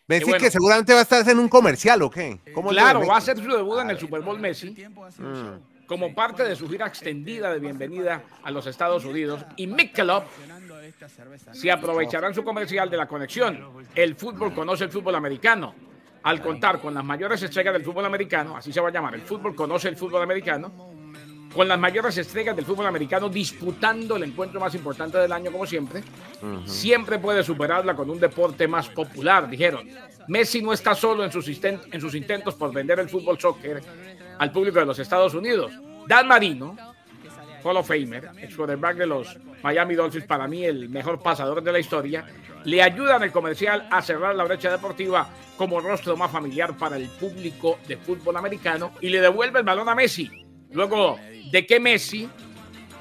Messi 0.07 0.25
bueno. 0.25 0.39
que 0.43 0.51
seguramente 0.51 0.95
va 0.95 1.01
a 1.01 1.03
estar 1.03 1.29
en 1.29 1.39
un 1.39 1.49
comercial 1.51 2.01
o 2.01 2.09
qué? 2.11 2.39
¿Cómo 2.55 2.71
lo 2.71 2.77
de 2.77 2.81
Claro, 2.81 3.07
va 3.07 3.17
a 3.17 3.19
hacer 3.19 3.37
su 3.37 3.51
debut 3.51 3.81
en 3.81 3.91
el 3.91 3.99
Super 3.99 4.23
Bowl 4.23 4.39
Messi 4.41 4.71
Mm. 5.19 5.87
como 5.87 6.15
parte 6.15 6.45
de 6.45 6.57
su 6.57 6.67
gira 6.67 6.87
extendida 6.87 7.53
de 7.53 7.59
bienvenida 7.61 8.23
a 8.43 8.51
los 8.51 8.67
Estados 8.67 9.05
Unidos 9.05 9.45
y 9.57 9.67
Michelob 9.67 10.25
se 11.53 11.71
aprovecharán 11.71 12.35
su 12.35 12.43
comercial 12.43 12.89
de 12.89 12.97
la 12.97 13.07
conexión. 13.07 13.63
El 13.95 14.15
fútbol 14.15 14.55
conoce 14.55 14.85
el 14.85 14.91
fútbol 14.91 15.15
americano. 15.15 15.75
Al 16.23 16.41
contar 16.43 16.81
con 16.81 16.95
las 16.95 17.05
mayores 17.05 17.43
estrellas 17.43 17.73
del 17.73 17.85
fútbol 17.85 18.05
americano, 18.05 18.57
así 18.57 18.73
se 18.73 18.81
va 18.81 18.89
a 18.89 18.93
llamar, 18.93 19.15
el 19.15 19.23
fútbol 19.23 19.55
conoce 19.55 19.89
el 19.89 19.97
fútbol 19.97 20.23
americano, 20.23 20.73
con 21.55 21.67
las 21.67 21.79
mayores 21.79 22.17
estrellas 22.19 22.55
del 22.55 22.65
fútbol 22.67 22.87
americano 22.87 23.29
disputando 23.29 24.17
el 24.17 24.25
encuentro 24.25 24.61
más 24.61 24.75
importante 24.75 25.17
del 25.19 25.33
año 25.33 25.51
como 25.51 25.65
siempre, 25.67 26.03
siempre 26.67 27.19
puede 27.19 27.43
superarla 27.43 27.95
con 27.95 28.11
un 28.11 28.21
deporte 28.21 28.69
más 28.69 28.89
popular, 28.89 29.49
dijeron. 29.49 29.89
Messi 30.29 30.61
no 30.61 30.75
está 30.75 30.95
solo 30.95 31.25
en 31.25 31.33
sus, 31.33 31.49
inten- 31.49 31.81
en 31.91 32.01
sus 32.01 32.15
intentos 32.15 32.55
por 32.55 32.73
vender 32.73 32.99
el 33.01 33.09
fútbol 33.09 33.41
soccer 33.41 33.81
al 34.39 34.53
público 34.53 34.79
de 34.79 34.85
los 34.87 34.99
Estados 34.99 35.33
Unidos. 35.35 35.73
Dan 36.07 36.29
Marino, 36.29 36.77
Hall 37.63 37.77
of 37.77 37.89
Famer, 37.89 38.31
ex 38.41 38.57
quarterback 38.57 38.97
de 38.97 39.07
los 39.07 39.39
Miami 39.63 39.95
Dolphins, 39.95 40.27
para 40.27 40.47
mí 40.47 40.65
el 40.65 40.89
mejor 40.89 41.21
pasador 41.23 41.63
de 41.63 41.73
la 41.73 41.79
historia, 41.79 42.25
le 42.65 42.83
ayuda 42.83 43.17
en 43.17 43.25
el 43.25 43.33
comercial 43.33 43.89
a 43.91 44.03
cerrar 44.03 44.35
la 44.35 44.45
brecha 44.45 44.71
deportiva 44.71 45.29
como 45.57 45.81
rostro 45.81 46.17
más 46.17 46.31
familiar 46.31 46.77
para 46.77 46.97
el 46.97 47.09
público 47.09 47.79
de 47.87 47.97
fútbol 47.97 48.37
americano 48.37 48.93
y 49.01 49.09
le 49.09 49.21
devuelve 49.21 49.61
el 49.61 49.65
balón 49.65 49.89
a 49.89 49.95
Messi. 49.95 50.31
Luego 50.71 51.19
de 51.51 51.67
que 51.67 51.81
Messi 51.81 52.29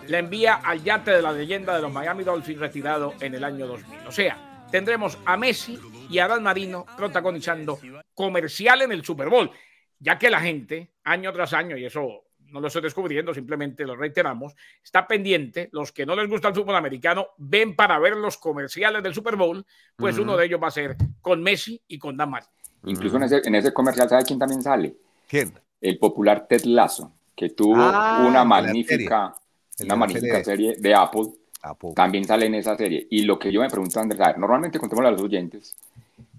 le 0.08 0.20
envía 0.20 0.56
al 0.56 0.84
yate 0.84 1.12
de 1.12 1.22
la 1.22 1.32
leyenda 1.32 1.76
de 1.76 1.82
los 1.82 1.92
Miami 1.92 2.24
Dolphins 2.24 2.60
retirado 2.60 3.14
en 3.20 3.36
el 3.36 3.44
año 3.44 3.68
2000. 3.68 4.08
O 4.08 4.12
sea, 4.12 4.66
tendremos 4.72 5.18
a 5.26 5.38
Messi 5.38 5.78
y 6.10 6.20
a 6.20 6.28
Dan 6.28 6.44
Marino 6.44 6.86
protagonizando 6.96 7.80
comercial 8.14 8.82
en 8.84 8.92
el 8.92 9.04
Super 9.04 9.30
Bowl, 9.30 9.52
ya 10.00 10.18
que 10.18 10.30
la 10.30 10.40
gente, 10.40 10.94
año 11.04 11.34
tras 11.34 11.54
año, 11.54 11.78
y 11.78 11.86
eso 11.86 12.27
no 12.51 12.60
lo 12.62 12.68
estoy 12.68 12.82
descubriendo, 12.82 13.34
simplemente 13.34 13.86
lo 13.86 13.96
reiteramos, 13.96 14.54
está 14.84 15.08
pendiente, 15.08 15.70
los 15.72 15.92
que 15.92 16.06
no 16.06 16.16
les 16.16 16.30
gusta 16.30 16.48
el 16.50 16.56
fútbol 16.56 16.75
americano 16.75 17.27
ven 17.38 17.75
para 17.75 18.00
ver 18.00 18.16
los 18.16 18.38
comerciales 18.38 19.04
del 19.04 19.13
Super 19.13 19.36
Bowl, 19.36 19.66
pues 19.96 20.18
uno 20.18 20.36
de 20.38 20.46
ellos 20.46 20.60
va 20.62 20.68
a 20.68 20.72
ser 20.72 20.96
con 21.22 21.42
Messi 21.44 21.82
y 21.88 21.98
con 21.98 22.16
Dan 22.18 22.30
Marino. 22.32 22.51
Incluso 22.86 23.18
en 23.18 23.24
ese, 23.24 23.42
en 23.44 23.56
ese 23.56 23.74
comercial, 23.74 24.08
¿sabe 24.08 24.24
quién 24.24 24.39
también 24.39 24.62
sale? 24.62 24.96
¿Quién? 25.27 25.51
El 25.82 25.98
popular 26.00 26.48
Ted 26.48 26.63
Lasso, 26.66 27.12
que 27.36 27.50
tuvo 27.50 27.75
Ah, 27.77 28.25
una 28.27 28.44
magnífica, 28.46 29.36
serie. 29.72 29.88
una 29.88 29.96
magnífica 29.98 30.44
serie. 30.44 30.74
serie 30.74 30.82
de 30.82 30.96
Apple. 30.96 31.27
Apple. 31.62 31.92
También 31.96 32.24
sale 32.24 32.46
en 32.46 32.56
esa 32.56 32.77
serie. 32.77 33.08
Y 33.10 33.24
lo 33.24 33.38
que 33.38 33.51
yo 33.51 33.60
me 33.62 33.70
pregunto, 33.70 34.00
Andrés, 34.00 34.22
a 34.22 34.27
ver, 34.27 34.38
normalmente 34.38 34.80
contémosle 34.80 35.10
a 35.10 35.12
los 35.12 35.22
oyentes 35.22 35.75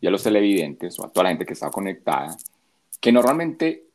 y 0.01 0.07
a 0.07 0.11
los 0.11 0.23
televidentes 0.23 0.99
o 1.01 1.05
a 1.05 1.09
toda 1.11 1.25
la 1.25 1.31
gente 1.31 1.45
que 1.45 1.53
está 1.53 1.71
conectada, 1.71 2.37
que 3.01 3.13
normalmente 3.13 3.88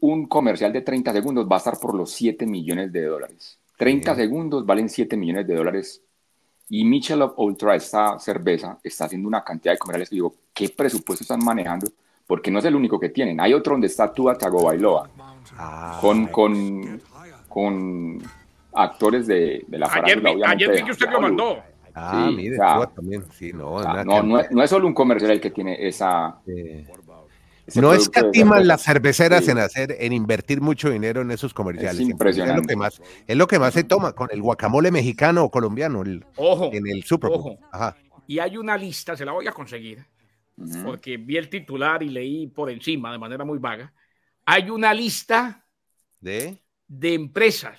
un 0.00 0.26
comercial 0.26 0.72
de 0.72 0.82
30 0.82 1.12
segundos 1.12 1.46
va 1.50 1.56
a 1.56 1.58
estar 1.58 1.78
por 1.78 1.94
los 1.94 2.10
7 2.12 2.46
millones 2.46 2.92
de 2.92 3.04
dólares. 3.04 3.58
30 3.78 4.14
Sí. 4.14 4.20
segundos 4.22 4.64
valen 4.66 4.88
7 4.88 5.16
millones 5.16 5.46
de 5.46 5.54
dólares. 5.54 6.02
Y 6.68 6.84
Michelob 6.84 7.34
Ultra, 7.38 7.76
esta 7.76 8.18
cerveza, 8.18 8.78
está 8.82 9.04
haciendo 9.04 9.28
una 9.28 9.44
cantidad 9.44 9.72
de 9.74 9.78
comerciales 9.78 10.08
que 10.10 10.16
digo, 10.16 10.34
¿qué 10.52 10.68
presupuesto 10.68 11.22
están 11.22 11.44
manejando? 11.44 11.86
Porque 12.26 12.50
no 12.50 12.58
es 12.58 12.64
el 12.64 12.74
único 12.74 12.98
que 12.98 13.08
tienen. 13.10 13.40
Hay 13.40 13.52
otro 13.54 13.72
donde 13.74 13.86
está 13.86 14.12
Tua 14.12 14.36
Tagovailoa, 14.36 15.08
Ah, 15.58 15.98
con, 16.00 16.26
con, 16.26 17.00
con 17.48 18.18
actores 18.72 19.26
de, 19.26 19.64
de 19.66 19.78
la 19.78 19.86
Ayer, 19.86 20.20
farándula, 20.20 20.34
vi, 20.34 20.42
ayer 20.52 20.72
vi 20.76 20.84
que 20.84 20.90
usted 20.90 21.08
lo 21.08 21.20
mandó. 21.20 21.56
ah, 21.94 22.26
sí, 22.28 22.36
mire, 22.36 22.54
o 22.54 22.56
sea, 22.56 22.74
Tua 22.74 22.86
también. 22.94 23.24
Sí, 23.32 23.52
no, 23.52 23.74
O 23.74 23.82
sea, 23.82 23.92
nada 23.92 24.04
no, 24.04 24.22
no, 24.22 24.40
es, 24.40 24.50
no 24.50 24.62
es 24.62 24.68
solo 24.70 24.86
un 24.88 24.92
comercial 24.94 25.30
el 25.30 25.40
que 25.40 25.50
tiene 25.52 25.86
esa. 25.86 26.40
eh, 26.46 26.84
ese 27.66 27.80
No 27.80 27.92
escatiman 27.92 28.66
las 28.66 28.82
cerveceras 28.84 29.44
Sí. 29.44 29.50
en 29.50 29.58
hacer, 29.58 29.96
en 29.98 30.12
invertir 30.12 30.60
mucho 30.60 30.88
dinero 30.90 31.20
en 31.22 31.30
esos 31.30 31.52
comerciales. 31.52 32.00
Es 32.00 32.08
impresionante. 32.08 32.60
Es 32.60 32.62
lo 32.62 32.68
que 32.68 32.76
más, 32.76 33.02
es 33.26 33.36
lo 33.36 33.46
que 33.46 33.58
más 33.58 33.74
se 33.74 33.84
toma 33.84 34.12
con 34.12 34.28
el 34.32 34.40
guacamole 34.40 34.90
mexicano 34.90 35.44
o 35.44 35.50
colombiano 35.50 36.02
el- 36.02 36.24
Ojo, 36.36 36.70
en 36.72 36.86
el 36.86 37.02
Super 37.04 37.30
Bowl. 37.30 37.40
Ojo. 37.40 37.58
Ajá. 37.72 37.96
y 38.28 38.40
hay 38.40 38.56
una 38.56 38.76
lista, 38.76 39.16
se 39.16 39.24
la 39.24 39.30
voy 39.32 39.46
a 39.46 39.52
conseguir, 39.52 40.04
Ujú. 40.56 40.82
porque 40.84 41.16
vi 41.16 41.36
el 41.36 41.48
titular 41.48 42.02
y 42.02 42.08
leí 42.08 42.48
por 42.48 42.68
encima 42.70 43.12
de 43.12 43.18
manera 43.18 43.44
muy 43.44 43.58
vaga. 43.58 43.92
Hay 44.44 44.68
una 44.70 44.92
lista 44.92 45.64
De, 46.20 46.60
de 46.88 47.14
empresas 47.14 47.78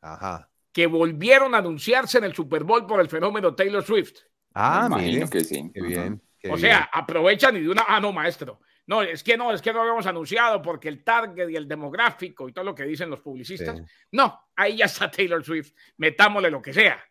ajá. 0.00 0.48
que 0.72 0.86
volvieron 0.86 1.54
a 1.54 1.58
anunciarse 1.58 2.18
en 2.18 2.24
el 2.24 2.34
Super 2.34 2.62
Bowl 2.64 2.86
por 2.86 3.00
el 3.00 3.08
fenómeno 3.08 3.54
Taylor 3.54 3.82
Swift. 3.84 4.18
Ah, 4.54 4.88
mire, 4.88 5.28
que 5.28 5.40
sí. 5.42 5.70
qué 5.74 5.80
bien. 5.82 6.22
qué 6.38 6.48
O 6.50 6.56
bien. 6.56 6.60
sea, 6.60 6.88
aprovechan 6.92 7.56
y 7.56 7.60
de 7.60 7.68
una, 7.70 7.84
ah, 7.88 7.98
no, 8.00 8.12
maestro. 8.12 8.60
No, 8.86 9.02
es 9.02 9.22
que 9.24 9.36
no, 9.38 9.50
es 9.52 9.62
que 9.62 9.72
no 9.72 9.80
habíamos 9.80 10.06
anunciado 10.06 10.60
porque 10.60 10.88
el 10.88 11.02
target 11.02 11.48
y 11.48 11.56
el 11.56 11.66
demográfico 11.66 12.48
y 12.48 12.52
todo 12.52 12.64
lo 12.66 12.74
que 12.74 12.84
dicen 12.84 13.08
los 13.10 13.20
publicistas. 13.20 13.78
Sí. 13.78 13.84
No, 14.12 14.38
ahí 14.56 14.76
ya 14.76 14.84
está 14.84 15.10
Taylor 15.10 15.42
Swift. 15.44 15.72
Metámosle 15.96 16.50
lo 16.50 16.60
que 16.60 16.72
sea. 16.74 17.02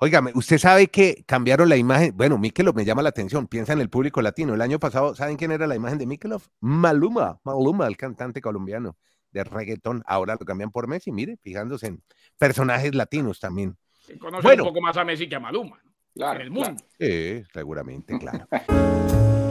Óigame, 0.00 0.30
usted 0.34 0.58
sabe 0.58 0.86
que 0.86 1.24
cambiaron 1.26 1.68
la 1.68 1.76
imagen. 1.76 2.16
Bueno, 2.16 2.38
Mikelov 2.38 2.74
me 2.74 2.84
llama 2.84 3.02
la 3.02 3.08
atención. 3.08 3.48
Piensa 3.48 3.72
en 3.72 3.80
el 3.80 3.90
público 3.90 4.22
latino. 4.22 4.54
El 4.54 4.60
año 4.62 4.78
pasado, 4.78 5.14
¿saben 5.14 5.36
quién 5.36 5.50
era 5.50 5.66
la 5.66 5.74
imagen 5.74 5.98
de 5.98 6.06
Mikelov? 6.06 6.42
Maluma, 6.60 7.40
Maluma, 7.44 7.86
el 7.86 7.96
cantante 7.96 8.40
colombiano 8.40 8.96
de 9.32 9.42
reggaetón. 9.44 10.02
Ahora 10.06 10.36
lo 10.38 10.46
cambian 10.46 10.70
por 10.70 10.86
Messi. 10.86 11.10
Mire, 11.12 11.36
fijándose 11.42 11.88
en 11.88 12.02
personajes 12.38 12.94
latinos 12.94 13.40
también. 13.40 13.76
Se 14.00 14.16
conoce 14.18 14.42
Bueno. 14.42 14.62
un 14.62 14.68
poco 14.70 14.80
más 14.80 14.96
a 14.96 15.04
Messi 15.04 15.28
que 15.28 15.34
a 15.36 15.40
Maluma 15.40 15.80
¿no? 15.84 15.92
Claro, 16.14 16.40
en 16.40 16.46
el 16.46 16.50
mundo. 16.50 16.70
claro. 16.96 17.12
Sí, 17.12 17.44
seguramente, 17.52 18.18
claro. 18.18 18.46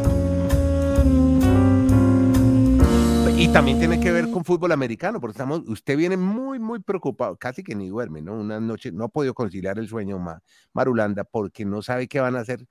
Y 3.40 3.50
también 3.50 3.78
tiene 3.78 4.00
que 4.00 4.12
ver 4.12 4.32
con 4.32 4.44
fútbol 4.44 4.72
americano, 4.72 5.22
porque 5.22 5.34
estamos, 5.34 5.62
usted 5.68 5.96
viene 5.96 6.18
muy, 6.18 6.58
muy 6.58 6.80
preocupado, 6.80 7.38
casi 7.38 7.64
que 7.64 7.76
ni 7.76 7.88
duerme, 7.88 8.20
¿no? 8.20 8.34
Una 8.34 8.60
noche 8.60 8.92
no 8.92 9.04
ha 9.06 9.10
podido 9.10 9.36
conciliar 9.36 9.78
el 9.78 9.88
sueño, 9.88 10.18
Ma- 10.18 10.42
Marulanda, 10.74 11.24
porque 11.24 11.64
no 11.64 11.84
sabe 11.84 12.08
qué 12.08 12.20
van 12.20 12.36
a 12.36 12.40
hacer 12.40 12.66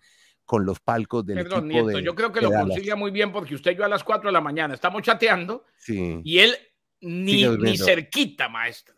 con 0.45 0.67
los 0.67 0.81
palcos 0.81 1.25
del 1.25 1.39
Perdón, 1.39 1.67
equipo 1.71 1.83
Nieto, 1.85 1.99
de 1.99 2.05
yo 2.05 2.15
creo 2.17 2.33
que 2.33 2.41
lo 2.41 2.51
Dallas. 2.51 2.67
concilia 2.67 2.97
muy 2.97 3.13
bien 3.13 3.31
porque 3.33 3.55
usted 3.55 3.73
y 3.73 3.77
yo 3.77 3.85
a 3.85 3.89
las 3.89 4.03
4 4.03 4.29
de 4.29 4.33
la 4.33 4.41
mañana 4.41 4.75
estamos 4.75 5.03
chateando 5.03 5.65
Sí, 5.77 6.21
y 6.25 6.39
él 6.39 6.57
ni, 7.01 7.47
ni 7.59 7.79
cerquita, 7.79 8.49
maestro. 8.49 8.96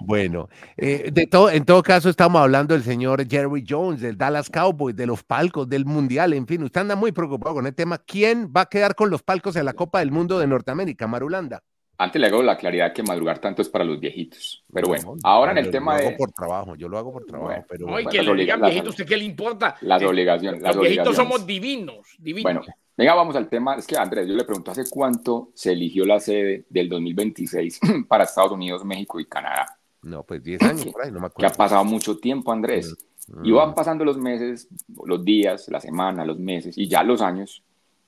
Bueno, 0.00 0.48
eh, 0.76 1.10
de 1.12 1.26
todo, 1.26 1.50
en 1.50 1.64
todo 1.64 1.82
caso 1.82 2.08
estamos 2.08 2.40
hablando 2.40 2.74
del 2.74 2.82
señor 2.82 3.26
Jerry 3.28 3.64
Jones, 3.68 4.00
del 4.00 4.16
Dallas 4.16 4.48
Cowboys, 4.50 4.96
de 4.96 5.06
los 5.06 5.22
palcos, 5.24 5.68
del 5.68 5.84
Mundial, 5.84 6.32
en 6.32 6.46
fin, 6.46 6.62
usted 6.62 6.80
anda 6.80 6.96
muy 6.96 7.12
preocupado 7.12 7.56
con 7.56 7.66
el 7.66 7.74
tema. 7.74 7.98
¿Quién 7.98 8.52
va 8.56 8.62
a 8.62 8.66
quedar 8.66 8.94
con 8.94 9.10
los 9.10 9.22
palcos 9.22 9.56
en 9.56 9.64
la 9.64 9.72
Copa 9.74 9.98
del 10.00 10.10
Mundo 10.10 10.38
de 10.38 10.46
Norteamérica, 10.46 11.06
Marulanda? 11.06 11.62
Antes 12.00 12.20
le 12.20 12.28
hago 12.28 12.44
la 12.44 12.56
claridad 12.56 12.92
que 12.92 13.02
madrugar 13.02 13.40
tanto 13.40 13.60
es 13.60 13.68
para 13.68 13.84
los 13.84 13.98
viejitos. 13.98 14.64
Pero 14.72 14.86
bueno, 14.86 15.14
No, 15.16 15.20
ahora 15.24 15.50
en 15.50 15.56
yo 15.56 15.60
el 15.62 15.66
lo 15.66 15.72
tema 15.72 15.96
hago 15.96 16.10
de 16.10 16.16
por 16.16 16.30
trabajo, 16.30 16.74
yo 16.76 16.88
lo 16.88 16.96
hago 16.96 17.12
por 17.12 17.24
trabajo, 17.26 17.48
Bueno, 17.50 17.64
pero 17.68 17.86
No, 17.86 17.90
y 17.90 18.04
bueno, 18.04 18.10
que 18.10 18.18
le 18.18 18.22
digan 18.22 18.60
obliga- 18.60 18.66
viejito, 18.66 18.84
las- 18.84 18.90
¿usted 18.90 19.06
qué 19.06 19.16
le 19.16 19.24
importa? 19.24 19.74
las 19.80 20.02
obligaciones. 20.04 20.62
Las 20.62 20.76
Los 20.76 20.84
viejitos 20.84 21.16
somos 21.16 21.44
divinos, 21.44 22.06
divinos. 22.20 22.44
Bueno, 22.44 22.60
venga, 22.98 23.14
vamos 23.14 23.34
al 23.36 23.48
tema. 23.48 23.76
Es 23.76 23.86
que 23.86 23.96
Andrés, 23.96 24.28
yo 24.28 24.34
le 24.34 24.44
pregunto 24.44 24.70
hace 24.72 24.84
cuánto 24.90 25.50
se 25.54 25.72
eligió 25.72 26.04
la 26.04 26.20
sede 26.20 26.66
del 26.68 26.88
2026 26.90 27.80
para 28.08 28.24
Estados 28.24 28.52
Unidos, 28.52 28.84
México 28.84 29.18
y 29.20 29.24
Canadá. 29.24 29.78
no, 30.02 30.22
pues 30.24 30.42
10 30.42 30.62
años 30.62 30.86
por 30.92 31.02
ahí, 31.04 31.10
no 31.10 31.20
me 31.20 31.28
Que 31.30 31.46
ha 31.46 31.48
acuerdo. 31.48 31.56
pasado 31.56 31.84
mucho 31.84 32.18
tiempo, 32.18 32.52
Andrés. 32.52 32.94
Y 33.42 33.52
van 33.52 33.74
pasando 33.74 34.04
los 34.06 34.16
meses, 34.18 34.68
los 35.04 35.22
días, 35.24 35.68
la 35.68 35.80
semana, 35.80 36.24
los 36.24 36.38
meses 36.38 36.76
y 36.78 36.88
ya 36.88 37.02
los 37.02 37.20
años, 37.20 37.62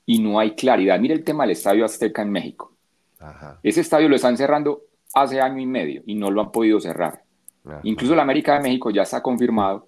y 0.05 0.17
no 0.17 0.39
hay 0.39 0.55
claridad. 0.55 0.99
Mire 0.99 1.13
el 1.13 1.23
tema 1.23 1.43
del 1.43 1.51
Estadio 1.51 1.85
Azteca 1.85 2.23
en 2.23 2.31
México. 2.31 2.73
Ajá, 3.19 3.59
Ese 3.61 3.81
estadio 3.81 4.09
lo 4.09 4.15
están 4.15 4.35
cerrando 4.35 4.81
hace 5.13 5.39
año 5.39 5.59
y 5.61 5.67
medio 5.67 6.01
y 6.07 6.15
no 6.15 6.31
lo 6.31 6.41
han 6.41 6.51
podido 6.51 6.79
cerrar. 6.79 7.23
ajá. 7.63 7.81
Incluso 7.83 8.15
la 8.15 8.23
América 8.23 8.55
de 8.55 8.61
México 8.61 8.89
ya 8.89 9.03
está 9.03 9.21
confirmado 9.21 9.87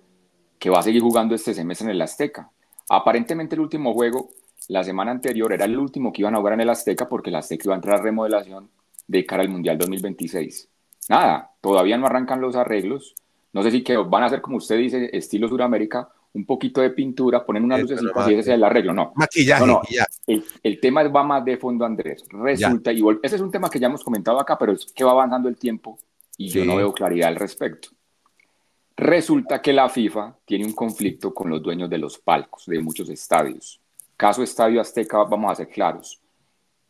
que 0.59 0.69
va 0.69 0.79
a 0.79 0.83
seguir 0.83 1.01
jugando 1.01 1.33
este 1.33 1.53
semestre 1.55 1.85
en 1.87 1.91
el 1.91 2.01
Azteca. 2.03 2.51
Aparentemente 2.87 3.55
el 3.55 3.61
último 3.61 3.91
juego, 3.95 4.29
la 4.69 4.83
semana 4.83 5.11
anterior, 5.11 5.51
era 5.53 5.65
el 5.65 5.77
último 5.77 6.11
que 6.11 6.21
iban 6.21 6.35
a 6.35 6.37
jugar 6.37 6.53
en 6.53 6.61
el 6.61 6.69
Azteca 6.69 7.07
porque 7.07 7.29
el 7.29 7.35
Azteca 7.35 7.63
iba 7.65 7.73
a 7.75 7.77
entrar 7.77 7.99
a 7.99 8.03
remodelación 8.03 8.69
de 9.07 9.25
cara 9.25 9.43
al 9.43 9.49
Mundial 9.49 9.77
2026. 9.77 10.69
Nada, 11.09 11.51
todavía 11.61 11.97
no 11.97 12.05
arrancan 12.05 12.41
los 12.41 12.55
arreglos. 12.55 13.15
No 13.51 13.61
sé 13.63 13.71
si 13.71 13.83
que 13.83 13.97
van 13.97 14.23
a 14.23 14.27
hacer, 14.27 14.41
como 14.41 14.57
usted 14.57 14.77
dice, 14.77 15.09
estilo 15.13 15.47
Suramérica, 15.47 16.09
un 16.33 16.45
poquito 16.45 16.81
de 16.81 16.89
pintura, 16.89 17.45
ponen 17.45 17.63
unas 17.63 17.81
Eso 17.81 18.01
luces 18.01 18.27
y 18.27 18.31
ese 18.31 18.39
es 18.39 18.47
el 18.47 18.63
arreglo. 18.63 18.93
No, 18.93 19.11
Maquillaje, 19.15 19.65
No, 19.65 19.73
no. 19.73 19.81
el, 20.25 20.43
el 20.63 20.79
tema 20.79 21.03
va 21.03 21.23
más 21.23 21.45
de 21.45 21.57
fondo, 21.57 21.85
Andrés. 21.85 22.23
Resulta, 22.29 22.91
y 22.91 23.03
ese 23.21 23.35
es 23.35 23.41
un 23.41 23.51
tema 23.51 23.69
que 23.69 23.79
ya 23.79 23.87
hemos 23.87 24.03
comentado 24.03 24.39
acá, 24.39 24.57
pero 24.57 24.71
es 24.71 24.85
que 24.85 25.03
va 25.03 25.11
avanzando 25.11 25.49
el 25.49 25.57
tiempo 25.57 25.99
y 26.37 26.47
yo 26.47 26.65
no 26.65 26.75
veo 26.77 26.91
claridad 26.93 27.27
al 27.27 27.35
respecto. 27.35 27.89
Resulta 28.95 29.61
que 29.61 29.73
la 29.73 29.89
FIFA 29.89 30.35
tiene 30.45 30.65
un 30.65 30.73
conflicto 30.73 31.33
con 31.33 31.49
los 31.49 31.61
dueños 31.61 31.89
de 31.89 31.97
los 31.97 32.17
palcos 32.19 32.65
de 32.67 32.79
muchos 32.79 33.09
estadios. 33.09 33.79
Caso 34.17 34.43
Estadio 34.43 34.79
Azteca, 34.79 35.23
vamos 35.23 35.51
a 35.51 35.55
ser 35.55 35.69
claros. 35.69 36.21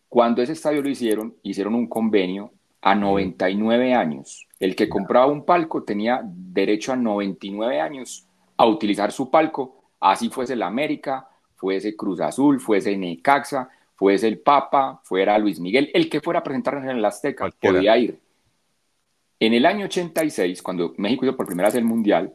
Cuando 0.10 0.42
ese 0.42 0.54
estadio 0.54 0.82
lo 0.82 0.90
hicieron, 0.90 1.36
hicieron 1.42 1.74
un 1.74 1.88
convenio 1.88 2.52
a 2.82 2.94
99 2.94 3.94
años. 3.94 4.48
El 4.60 4.76
que 4.76 4.90
compraba 4.90 5.28
un 5.28 5.46
palco 5.46 5.84
tenía 5.84 6.22
derecho 6.24 6.94
a 6.94 6.96
99 6.96 7.80
años 7.80 8.28
a 8.58 8.66
utilizar 8.66 9.12
su 9.12 9.32
palco, 9.32 9.84
así 10.00 10.30
fuese 10.30 10.54
el 10.54 10.62
América, 10.62 11.28
fuese 11.56 11.96
Cruz 11.96 12.20
Azul, 12.20 12.60
fuese 12.60 12.96
Necaxa, 12.96 13.70
fuese 13.96 14.28
el 14.28 14.40
Papa, 14.40 15.02
fuera 15.04 15.38
Luis 15.38 15.60
Miguel, 15.60 15.90
el 15.94 16.10
que 16.10 16.22
fuera 16.22 16.42
a 16.42 16.44
presentarse 16.44 16.90
en 16.90 16.98
el 16.98 17.06
Azteca 17.06 17.46
Cualquiera. 17.46 17.76
podía 17.76 17.98
ir. 17.98 18.20
En 19.40 19.54
el 19.54 19.66
año 19.66 19.86
86, 19.86 20.62
cuando 20.62 20.94
México 20.98 21.26
hizo 21.26 21.36
por 21.36 21.46
primera 21.46 21.70
vez 21.70 21.76
el 21.76 21.86
Mundial, 21.86 22.34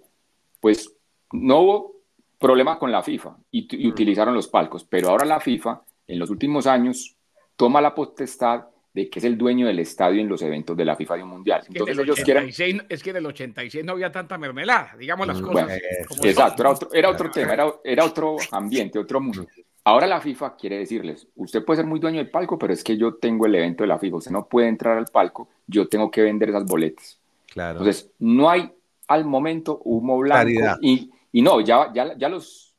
pues 0.60 0.92
no 1.32 1.60
hubo 1.60 1.97
problema 2.38 2.78
con 2.78 2.92
la 2.92 3.02
FIFA 3.02 3.36
y, 3.50 3.84
y 3.84 3.88
utilizaron 3.88 4.34
los 4.34 4.48
palcos, 4.48 4.84
pero 4.84 5.10
ahora 5.10 5.24
la 5.24 5.40
FIFA, 5.40 5.82
en 6.06 6.18
los 6.18 6.30
últimos 6.30 6.66
años, 6.66 7.16
toma 7.56 7.80
la 7.80 7.94
potestad 7.94 8.66
de 8.94 9.10
que 9.10 9.18
es 9.18 9.24
el 9.24 9.36
dueño 9.36 9.66
del 9.66 9.78
estadio 9.80 10.20
en 10.20 10.28
los 10.28 10.42
eventos 10.42 10.76
de 10.76 10.84
la 10.84 10.96
FIFA 10.96 11.16
de 11.16 11.22
un 11.22 11.28
Mundial. 11.30 11.62
Es 11.62 11.68
que, 11.68 11.78
en 11.90 11.98
el 11.98 12.00
ellos 12.00 12.20
quieren... 12.20 12.44
86, 12.44 12.82
es 12.88 13.02
que 13.02 13.10
en 13.10 13.16
el 13.16 13.26
86 13.26 13.84
no 13.84 13.92
había 13.92 14.10
tanta 14.10 14.38
mermelada, 14.38 14.96
digamos 14.98 15.26
las 15.26 15.40
Mm, 15.40 15.44
cosas. 15.44 15.66
bueno, 15.66 15.82
como 16.08 16.24
Exacto, 16.24 16.62
era 16.62 16.70
otro, 16.70 16.88
era 16.92 17.10
otro 17.10 17.30
tema, 17.30 17.52
era, 17.52 17.72
era 17.84 18.04
otro 18.04 18.36
ambiente, 18.52 18.98
otro 18.98 19.20
mundo. 19.20 19.46
Ahora 19.84 20.06
la 20.06 20.20
FIFA 20.20 20.56
quiere 20.56 20.78
decirles, 20.78 21.28
usted 21.36 21.64
puede 21.64 21.78
ser 21.78 21.86
muy 21.86 21.98
dueño 22.00 22.18
del 22.18 22.30
palco, 22.30 22.58
pero 22.58 22.72
es 22.72 22.84
que 22.84 22.96
yo 22.96 23.14
tengo 23.14 23.46
el 23.46 23.54
evento 23.54 23.84
de 23.84 23.88
la 23.88 23.98
FIFA, 23.98 24.16
usted 24.16 24.30
no 24.32 24.46
puede 24.46 24.68
entrar 24.68 24.98
al 24.98 25.06
palco, 25.06 25.48
yo 25.66 25.88
tengo 25.88 26.10
que 26.10 26.22
vender 26.22 26.50
esas 26.50 26.64
boletas. 26.64 27.18
Claro. 27.46 27.78
Entonces, 27.78 28.10
no 28.18 28.50
hay 28.50 28.70
al 29.06 29.24
momento 29.24 29.80
humo 29.84 30.18
blanco. 30.18 30.60
Y, 30.82 31.10
y, 31.32 31.42
no, 31.42 31.60
ya, 31.60 31.92
ya, 31.92 32.16
ya 32.16 32.28
los, 32.28 32.74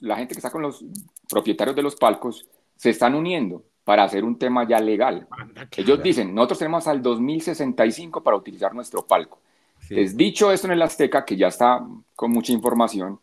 la 0.00 0.16
gente 0.16 0.34
que 0.34 0.38
está 0.38 0.50
con 0.50 0.62
los 0.62 0.84
propietarios 1.28 1.76
de 1.76 1.82
los 1.82 1.96
palcos 1.96 2.46
se 2.76 2.90
están 2.90 3.14
uniendo 3.14 3.62
para 3.84 4.04
hacer 4.04 4.24
un 4.24 4.38
tema 4.38 4.66
ya 4.66 4.80
legal. 4.80 5.26
Ellos 5.76 6.02
dicen, 6.02 6.34
nosotros 6.34 6.58
tenemos 6.58 6.86
al 6.86 7.02
2065 7.02 8.22
para 8.22 8.36
utilizar 8.36 8.74
nuestro 8.74 9.06
palco. 9.06 9.40
Les 9.88 10.16
dicho 10.16 10.52
esto 10.52 10.66
en 10.66 10.74
el 10.74 10.82
Azteca, 10.82 11.24
que 11.24 11.36
ya 11.36 11.48
está 11.48 11.84
con 12.14 12.30
mucha 12.30 12.52
información, 12.52 13.18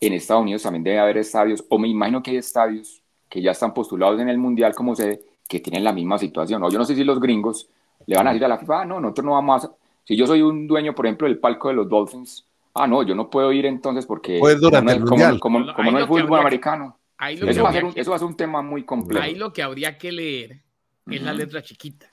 en 0.00 0.12
Estados 0.12 0.42
Unidos 0.42 0.62
también 0.62 0.84
debe 0.84 0.98
haber 1.00 1.18
estadios, 1.18 1.64
o 1.68 1.78
me 1.78 1.88
imagino 1.88 2.22
que 2.22 2.30
hay 2.30 2.36
estadios 2.36 3.02
que 3.28 3.42
ya 3.42 3.50
están 3.50 3.74
postulados 3.74 4.20
en 4.20 4.28
el 4.28 4.38
Mundial 4.38 4.74
como 4.74 4.94
sede, 4.94 5.20
que 5.48 5.60
tienen 5.60 5.82
la 5.82 5.92
misma 5.92 6.18
situación. 6.18 6.62
O 6.62 6.70
yo 6.70 6.78
no 6.78 6.84
sé 6.84 6.94
si 6.94 7.04
los 7.04 7.18
gringos 7.18 7.68
le 8.06 8.16
van 8.16 8.28
a 8.28 8.30
decir 8.30 8.44
a 8.44 8.48
la 8.48 8.58
FIFA, 8.58 8.82
ah, 8.82 8.84
no, 8.84 9.00
nosotros 9.00 9.24
no 9.24 9.32
vamos 9.32 9.64
a... 9.64 9.72
Si 10.04 10.16
yo 10.16 10.26
soy 10.26 10.42
un 10.42 10.66
dueño, 10.66 10.94
por 10.94 11.06
ejemplo, 11.06 11.26
del 11.26 11.38
palco 11.38 11.68
de 11.68 11.74
los 11.74 11.88
Dolphins, 11.88 12.46
ah, 12.78 12.86
no, 12.86 13.02
yo 13.02 13.14
no 13.14 13.28
puedo 13.28 13.52
ir 13.52 13.66
entonces 13.66 14.06
porque... 14.06 14.38
durante 14.60 14.92
el 14.92 15.00
mundial. 15.00 15.40
Como, 15.40 15.60
no 15.60 15.98
es 15.98 16.06
fútbol 16.06 16.40
americano. 16.40 16.98
eso, 17.20 17.62
va 17.62 17.70
a 17.70 17.72
ser 17.72 17.84
un, 17.84 17.92
eso 17.94 18.10
va 18.10 18.16
a 18.16 18.18
ser 18.20 18.28
un 18.28 18.36
tema 18.36 18.62
muy 18.62 18.84
complejo. 18.84 19.22
Ahí 19.22 19.34
lo 19.34 19.52
que 19.52 19.62
habría 19.62 19.98
que 19.98 20.12
leer 20.12 20.62
es 21.06 21.22
la 21.22 21.32
letra 21.32 21.62
chiquita. 21.62 22.12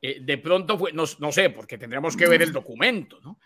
Eh, 0.00 0.20
de 0.20 0.38
pronto 0.38 0.78
fue, 0.78 0.92
no, 0.92 1.04
no, 1.18 1.32
sé, 1.32 1.50
porque 1.50 1.78
tendríamos 1.78 2.16
que 2.16 2.28
ver 2.28 2.42
el 2.42 2.52
documento, 2.52 3.18
¿no? 3.22 3.38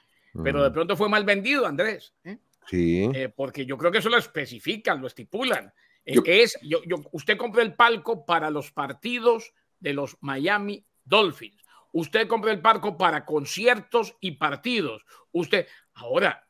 Pero 0.44 0.62
de 0.62 0.70
pronto 0.70 0.96
fue 0.96 1.08
mal 1.08 1.24
vendido, 1.24 1.66
Andrés. 1.66 2.14
¿eh? 2.24 2.38
Sí. 2.66 3.10
Eh, 3.14 3.28
porque 3.34 3.66
yo 3.66 3.76
creo 3.76 3.90
que 3.90 3.98
eso 3.98 4.08
lo 4.08 4.18
especifican, 4.18 5.00
lo 5.00 5.06
estipulan. 5.06 5.72
es, 6.04 6.58
yo, 6.62 6.80
usted 7.12 7.36
compra 7.36 7.62
el 7.62 7.74
palco 7.74 8.24
para 8.24 8.50
los 8.50 8.70
partidos 8.70 9.52
de 9.80 9.94
los 9.94 10.16
Miami 10.20 10.84
Dolphins. 11.04 11.60
Usted 11.92 12.28
compra 12.28 12.52
el 12.52 12.60
palco 12.60 12.96
para 12.96 13.24
conciertos 13.24 14.16
y 14.20 14.32
partidos. 14.32 15.04
Usted, 15.32 15.66
ahora, 15.94 16.46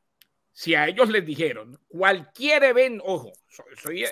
si 0.61 0.75
a 0.75 0.87
ellos 0.87 1.09
les 1.09 1.25
dijeron 1.25 1.79
cualquier 1.89 2.63
evento, 2.65 3.03
ojo, 3.07 3.33
estoy, 3.75 4.05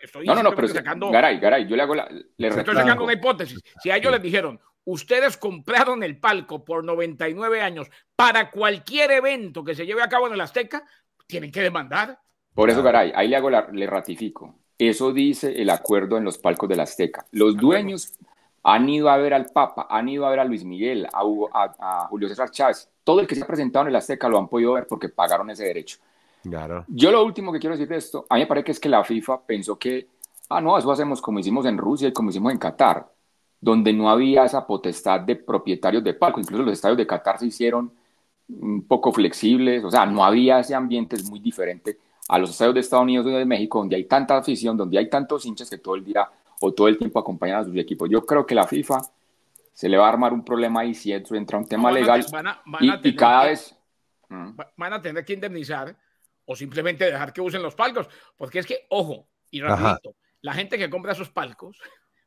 estoy 0.00 0.26
no, 0.26 0.36
no, 0.36 0.44
no, 0.44 0.54
pero 0.54 0.68
sacando, 0.68 1.10
Garay, 1.10 1.40
Garay, 1.40 1.66
yo 1.66 1.74
le 1.74 1.82
hago 1.82 1.96
la, 1.96 2.08
le 2.36 2.48
estoy 2.48 2.76
sacando 2.76 3.02
una 3.02 3.14
hipótesis. 3.14 3.60
Si 3.82 3.90
a 3.90 3.96
ellos 3.96 4.12
les 4.12 4.22
dijeron 4.22 4.60
ustedes 4.84 5.36
compraron 5.36 6.04
el 6.04 6.20
palco 6.20 6.64
por 6.64 6.84
99 6.84 7.60
años 7.60 7.90
para 8.14 8.48
cualquier 8.52 9.10
evento 9.10 9.64
que 9.64 9.74
se 9.74 9.86
lleve 9.86 10.00
a 10.00 10.08
cabo 10.08 10.28
en 10.28 10.34
el 10.34 10.40
Azteca, 10.40 10.84
tienen 11.26 11.50
que 11.50 11.62
demandar. 11.62 12.20
Por 12.54 12.70
eso, 12.70 12.80
Garay, 12.80 13.10
ahí 13.16 13.26
le 13.26 13.34
hago 13.34 13.50
le 13.50 13.86
ratifico. 13.88 14.54
Eso 14.78 15.12
dice 15.12 15.60
el 15.60 15.68
acuerdo 15.68 16.16
en 16.16 16.22
los 16.22 16.38
palcos 16.38 16.68
del 16.68 16.78
Azteca. 16.78 17.26
Los 17.32 17.56
dueños 17.56 18.14
han 18.62 18.88
ido 18.88 19.08
a 19.08 19.16
ver 19.16 19.34
al 19.34 19.46
Papa, 19.46 19.86
han 19.88 20.08
ido 20.08 20.26
a 20.26 20.30
ver 20.30 20.40
a 20.40 20.44
Luis 20.44 20.64
Miguel, 20.64 21.06
a, 21.12 21.74
a, 21.78 22.06
Julio 22.08 22.28
César 22.28 22.50
Chávez. 22.50 22.88
Todo 23.04 23.20
el 23.20 23.26
que 23.26 23.34
se 23.34 23.42
ha 23.42 23.46
presentado 23.46 23.84
en 23.84 23.88
el 23.88 23.96
Azteca 23.96 24.28
lo 24.28 24.38
han 24.38 24.48
podido 24.48 24.74
ver 24.74 24.86
porque 24.86 25.08
pagaron 25.08 25.50
ese 25.50 25.64
derecho. 25.64 25.98
Claro. 26.42 26.84
Yo 26.88 27.10
lo 27.10 27.24
último 27.24 27.52
que 27.52 27.58
quiero 27.58 27.74
decir 27.74 27.88
de 27.88 27.96
esto, 27.96 28.26
a 28.28 28.34
mí 28.34 28.40
me 28.40 28.46
parece 28.46 28.64
que 28.64 28.72
es 28.72 28.80
que 28.80 28.88
la 28.88 29.02
FIFA 29.02 29.40
pensó 29.42 29.78
que, 29.78 30.08
ah, 30.50 30.60
no, 30.60 30.76
eso 30.78 30.90
hacemos 30.90 31.20
como 31.20 31.38
hicimos 31.38 31.66
en 31.66 31.78
Rusia 31.78 32.08
y 32.08 32.12
como 32.12 32.30
hicimos 32.30 32.52
en 32.52 32.58
Qatar 32.58 33.06
donde 33.60 33.92
no 33.92 34.08
había 34.08 34.44
esa 34.44 34.66
potestad 34.66 35.20
de 35.20 35.36
propietarios 35.36 36.04
de 36.04 36.14
palco. 36.14 36.40
Incluso 36.40 36.62
los 36.62 36.74
estadios 36.74 36.98
de 36.98 37.06
Qatar 37.06 37.38
se 37.38 37.46
hicieron 37.46 37.90
un 38.48 38.86
poco 38.86 39.12
flexibles, 39.12 39.84
o 39.84 39.90
sea, 39.90 40.06
no 40.06 40.24
había 40.24 40.60
ese 40.60 40.74
ambiente 40.74 41.16
es 41.16 41.28
muy 41.28 41.40
diferente 41.40 41.98
a 42.28 42.38
los 42.38 42.50
estadios 42.50 42.74
de 42.74 42.80
Estados 42.80 43.04
Unidos 43.04 43.26
y 43.26 43.30
de 43.30 43.44
México, 43.44 43.78
donde 43.78 43.96
hay 43.96 44.04
tanta 44.04 44.36
afición, 44.36 44.76
donde 44.76 44.98
hay 44.98 45.08
tantos 45.08 45.44
hinchas 45.44 45.68
que 45.68 45.78
todo 45.78 45.96
el 45.96 46.04
día 46.04 46.28
o 46.60 46.72
todo 46.72 46.88
el 46.88 46.98
tiempo 46.98 47.18
acompañan 47.18 47.60
a 47.60 47.64
sus 47.64 47.76
equipos. 47.76 48.08
Yo 48.10 48.24
creo 48.24 48.46
que 48.46 48.54
la 48.54 48.66
FIFA 48.66 49.00
se 49.72 49.88
le 49.88 49.96
va 49.96 50.06
a 50.06 50.08
armar 50.08 50.32
un 50.32 50.44
problema 50.44 50.80
ahí 50.80 50.94
si 50.94 51.12
entra 51.12 51.58
un 51.58 51.66
tema 51.66 51.92
legal 51.92 52.24
y, 53.02 53.16
cada 53.16 53.44
vez... 53.44 53.74
Van 54.28 54.92
a 54.92 55.00
tener 55.00 55.24
que 55.24 55.34
indemnizar 55.34 55.96
o 56.44 56.56
simplemente 56.56 57.04
dejar 57.04 57.32
que 57.32 57.40
usen 57.40 57.62
los 57.62 57.74
palcos, 57.74 58.08
porque 58.36 58.58
es 58.58 58.66
que, 58.66 58.86
ojo, 58.90 59.28
y 59.50 59.60
repito, 59.60 60.16
la 60.40 60.52
gente 60.54 60.78
que 60.78 60.90
compra 60.90 61.12
esos 61.12 61.30
palcos 61.30 61.78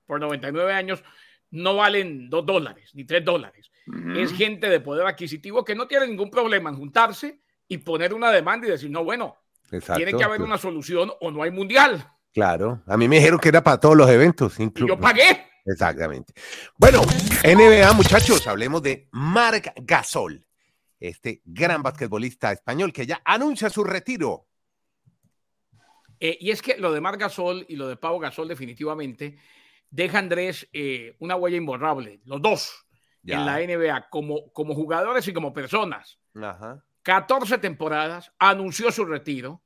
por 0.06 0.20
99 0.20 0.74
años 0.74 1.04
no 1.52 1.76
valen 1.76 2.30
2 2.30 2.46
dólares 2.46 2.92
ni 2.94 3.04
3 3.04 3.26
dólares. 3.26 3.72
Es 4.16 4.32
gente 4.34 4.70
de 4.70 4.80
poder 4.80 5.06
adquisitivo 5.06 5.66
que 5.66 5.76
no 5.76 5.88
tiene 5.88 6.08
ningún 6.08 6.30
problema 6.30 6.70
en 6.70 6.78
juntarse 6.78 7.41
y 7.67 7.80
poner 7.80 8.13
una 8.13 8.32
demanda 8.32 8.67
y 8.67 8.72
decir, 8.72 8.89
no, 8.89 9.04
bueno, 9.04 9.36
tiene 9.96 10.13
que 10.13 10.24
haber 10.24 10.41
una 10.41 10.58
solución 10.58 11.12
o 11.20 11.32
no 11.32 11.44
hay 11.44 11.52
mundial. 11.52 12.06
Claro, 12.34 12.82
a 12.88 12.98
mí 12.98 13.08
me 13.08 13.17
dijeron 13.17 13.39
que 13.39 13.50
era 13.50 13.63
para 13.63 13.80
todos 13.80 13.96
los 13.98 14.10
eventos. 14.10 14.60
Incluso. 14.60 14.96
Yo 14.96 15.00
pagué. 15.00 15.48
Exactamente. 15.65 16.34
Bueno, 16.78 17.02
NBA, 17.44 17.94
muchachos, 17.94 18.48
hablemos 18.48 18.82
de 18.82 19.08
Marc 19.12 19.74
Gasol, 19.84 20.46
este 21.00 21.41
gran 21.46 21.84
basquetbolista 21.84 22.52
español 22.52 22.91
que 22.91 23.06
ya 23.06 23.22
anuncia 23.26 23.70
su 23.70 23.84
retiro. 23.84 24.48
Eh, 26.20 26.38
y 26.39 26.52
es 26.52 26.62
que 26.62 26.78
lo 26.78 26.91
de 26.91 27.02
Marc 27.02 27.20
Gasol 27.20 27.65
y 27.67 27.76
lo 27.76 27.88
de 27.88 27.98
Pau 27.98 28.20
Gasol 28.20 28.48
definitivamente 28.48 29.38
deja 29.89 30.20
Andrés 30.20 30.67
eh, 30.72 31.15
una 31.20 31.36
huella 31.36 31.58
imborrable, 31.58 32.22
los 32.26 32.41
dos, 32.41 32.86
en 33.24 33.46
la 33.46 33.60
NBA, 33.60 34.10
como, 34.10 34.52
como 34.52 34.74
jugadores 34.74 35.28
y 35.28 35.34
como 35.34 35.54
personas. 35.54 36.20
14 37.04 37.58
temporadas, 37.58 38.32
anunció 38.39 38.91
su 38.91 39.06
retiro. 39.06 39.62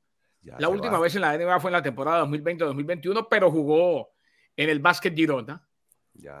La 0.58 0.68
última 0.68 0.98
vez 0.98 1.14
en 1.14 1.22
la 1.22 1.36
NBA 1.36 1.60
fue 1.60 1.70
en 1.70 1.72
la 1.72 1.82
temporada 1.82 2.24
2020-2021, 2.26 3.26
pero 3.28 3.50
jugó 3.50 4.10
en 4.56 4.70
el 4.70 4.80
Básquet 4.80 5.14
Girona, 5.14 5.66